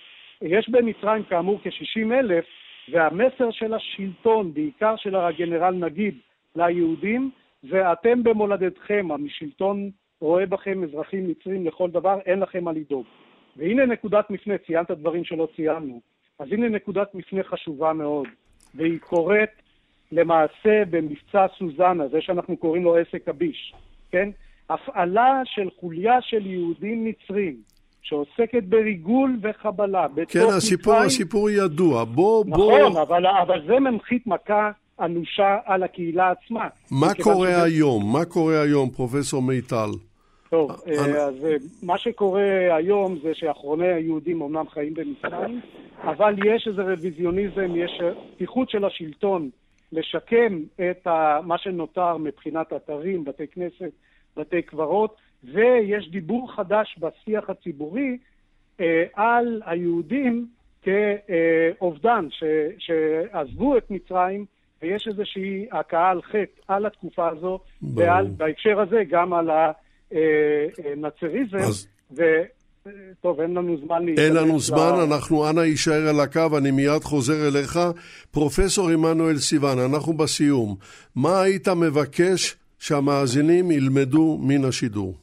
[0.43, 2.45] יש במצרים כאמור כ-60 אלף,
[2.93, 6.14] והמסר של השלטון, בעיקר של הגנרל נגיד,
[6.57, 7.31] ליהודים,
[7.70, 13.07] זה אתם במולדתכם, המשלטון רואה בכם אזרחים מצרים לכל דבר, אין לכם מה לדאוג.
[13.57, 16.01] והנה נקודת מפנה, ציינת דברים שלא ציינו,
[16.39, 18.28] אז הנה נקודת מפנה חשובה מאוד,
[18.74, 19.51] והיא קורית
[20.12, 23.74] למעשה במבצע סוזנה, זה שאנחנו קוראים לו עסק הביש,
[24.11, 24.30] כן?
[24.70, 27.56] הפעלה של חוליה של יהודים מצרים,
[28.02, 31.06] שעוסקת בריגול וחבלה כן, הסיפור, מצרים.
[31.06, 32.04] הסיפור ידוע.
[32.04, 32.78] בוא, נכון, בוא...
[32.78, 36.68] נכון, אבל, אבל זה ממחית מכה אנושה על הקהילה עצמה.
[36.90, 37.62] מה קורה שזה...
[37.62, 38.12] היום?
[38.12, 39.90] מה קורה היום, פרופסור מיטל?
[40.50, 40.96] טוב, אני...
[40.96, 45.61] אה, אז אה, מה שקורה היום זה שאחרוני היהודים אומנם חיים במצרים,
[46.02, 48.00] אבל יש איזה רוויזיוניזם, יש
[48.34, 49.50] פתיחות של השלטון
[49.93, 51.07] לשקם את
[51.43, 53.91] מה שנותר מבחינת אתרים, בתי כנסת,
[54.36, 58.18] בתי קברות, ויש דיבור חדש בשיח הציבורי
[58.80, 60.47] אה, על היהודים
[60.82, 62.45] כאובדן, ש,
[62.78, 64.45] שעזבו את מצרים,
[64.82, 67.59] ויש איזושהי הכאה על חטא על התקופה הזו,
[67.95, 69.51] ועל, בהקשר הזה גם על
[70.95, 71.57] הנאצריזם.
[71.57, 71.88] אז...
[72.16, 72.22] ו...
[73.20, 74.09] טוב, אין לנו זמן.
[74.09, 75.05] אין לנו זמן, לה...
[75.05, 77.78] אנחנו, אנא יישאר על הקו, אני מיד חוזר אליך.
[78.31, 80.76] פרופסור עמנואל סיוון, אנחנו בסיום.
[81.16, 85.14] מה היית מבקש שהמאזינים ילמדו מן השידור?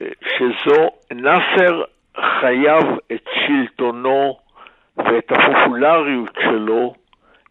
[0.00, 1.82] שזו, נאסר
[2.16, 4.38] חייב את שלטונו
[4.96, 6.94] ואת הפופולריות שלו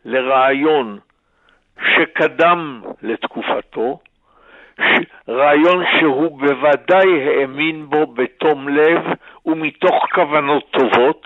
[0.06, 1.00] לרעיון
[1.82, 4.00] שקדם לתקופתו,
[5.30, 9.02] רעיון שהוא בוודאי האמין בו בתום לב
[9.46, 11.24] ומתוך כוונות טובות,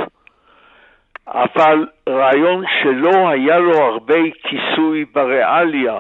[1.28, 6.00] אבל רעיון שלא היה לו הרבה כיסוי בריאליה,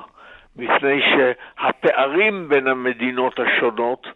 [0.55, 4.07] מפני שהפערים בין המדינות השונות,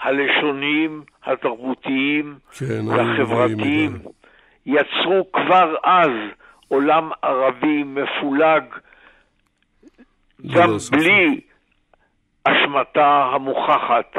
[0.00, 3.98] הלשוניים, התרבותיים כן, והחברתיים,
[4.66, 6.10] יצרו כבר אז
[6.72, 8.64] עולם ערבי מפולג,
[10.54, 11.40] גם לא בלי
[12.44, 14.16] אשמתה המוכחת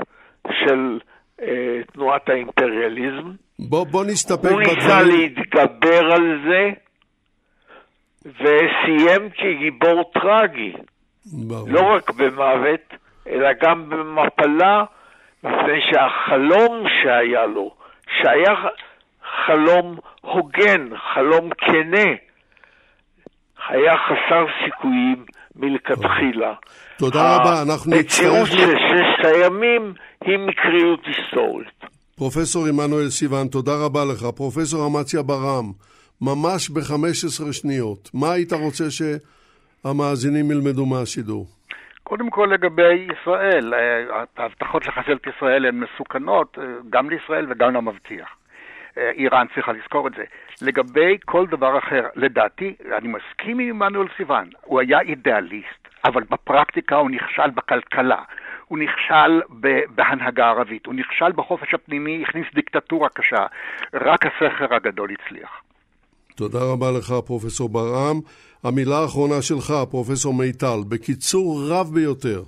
[0.52, 1.00] של
[1.42, 3.32] אה, תנועת האימפריאליזם.
[3.60, 4.68] בוא, בוא נסתפק בדברים.
[4.68, 6.70] הוא ניסה להתגבר על זה,
[8.26, 10.74] וסיים כגיבור טרגי.
[11.48, 11.70] ברור.
[11.70, 12.94] לא רק במוות,
[13.28, 14.84] אלא גם במפלה,
[15.44, 17.76] מפני שהחלום שהיה לו,
[18.22, 18.56] שהיה
[19.46, 22.10] חלום הוגן, חלום כנה,
[23.70, 26.54] היה חסר סיכויים מלכתחילה.
[26.98, 28.20] תודה רבה, אנחנו נצטרך...
[28.20, 29.94] המציאות של ששת הימים
[30.26, 31.84] היא מקריות היסטורית.
[32.18, 34.26] פרופסור עמנואל סיוון, תודה רבה לך.
[34.36, 35.72] פרופסור אמציה ברם,
[36.22, 41.46] ממש ב-15 שניות, מה היית רוצה שהמאזינים ילמדו מהשידור?
[42.04, 47.74] קודם כל לגבי ישראל, אה, ההבטחות לחסל את ישראל הן מסוכנות אה, גם לישראל וגם
[47.74, 48.30] למבטיח.
[48.98, 50.24] אה, איראן צריכה לזכור את זה.
[50.62, 56.96] לגבי כל דבר אחר, לדעתי, אני מסכים עם עמנואל סיוון, הוא היה אידיאליסט, אבל בפרקטיקה
[56.96, 58.22] הוא נכשל בכלכלה.
[58.68, 59.42] הוא נכשל
[59.96, 63.46] בהנהגה ערבית, הוא נכשל בחופש הפנימי, הכניס דיקטטורה קשה.
[63.94, 65.50] רק הסכר הגדול הצליח.
[66.36, 68.22] תודה רבה לך, פרופסור ברעם.
[68.64, 72.44] המילה האחרונה שלך, פרופסור מיטל, בקיצור רב ביותר.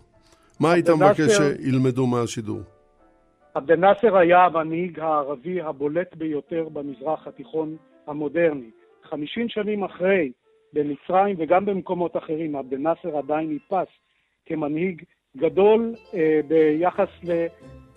[0.59, 2.61] מה היית מבקש שילמדו מהשידור?
[3.53, 7.75] עבד אל-נאצר היה המנהיג הערבי הבולט ביותר במזרח התיכון
[8.07, 8.69] המודרני.
[9.03, 10.31] חמישים שנים אחרי,
[10.73, 13.87] במצרים וגם במקומות אחרים, עבד אל-נאצר עדיין נתפס
[14.45, 15.03] כמנהיג
[15.37, 17.09] גדול אה, ביחס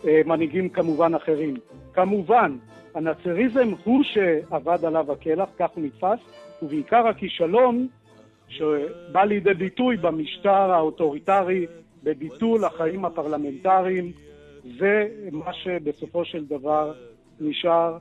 [0.04, 1.54] למנהיגים כמובן אחרים.
[1.92, 2.56] כמובן,
[2.94, 6.18] הנאצריזם הוא שעבד עליו הקלח, כך הוא נתפס,
[6.62, 7.86] ובעיקר הכישלון
[8.48, 11.66] שבא לידי ביטוי במשטר האוטוריטרי,
[12.02, 14.12] בביטול החיים הפרלמנטריים,
[14.78, 16.92] זה מה שבסופו של דבר
[17.40, 17.98] נשאר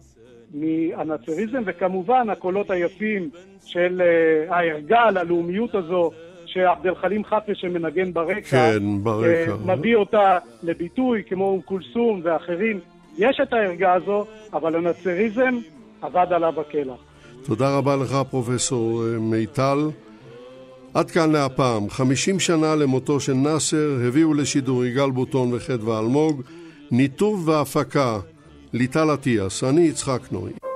[0.53, 3.29] מהנאצריזם, וכמובן הקולות היפים
[3.65, 4.01] של
[4.49, 6.11] הערגה ללאומיות הזו
[6.45, 9.51] שעבד אל חלים חאפז שמנגן ברקע, כן, ברקע.
[9.51, 12.79] אה, מביא אותה לביטוי, כמו אום כולסום ואחרים.
[13.17, 15.57] יש את הערגה הזו, אבל הנאצריזם
[16.01, 16.99] עבד עליו הקלח.
[17.45, 19.89] תודה רבה לך, פרופסור אה, מיטל.
[20.93, 21.89] עד כאן להפעם.
[21.89, 26.41] 50 שנה למותו של נאסר הביאו לשידור יגאל בוטון וחדווה אלמוג,
[26.91, 28.19] ניתוב והפקה
[28.73, 30.66] ליטל אטיאס, אני יצחק נוי.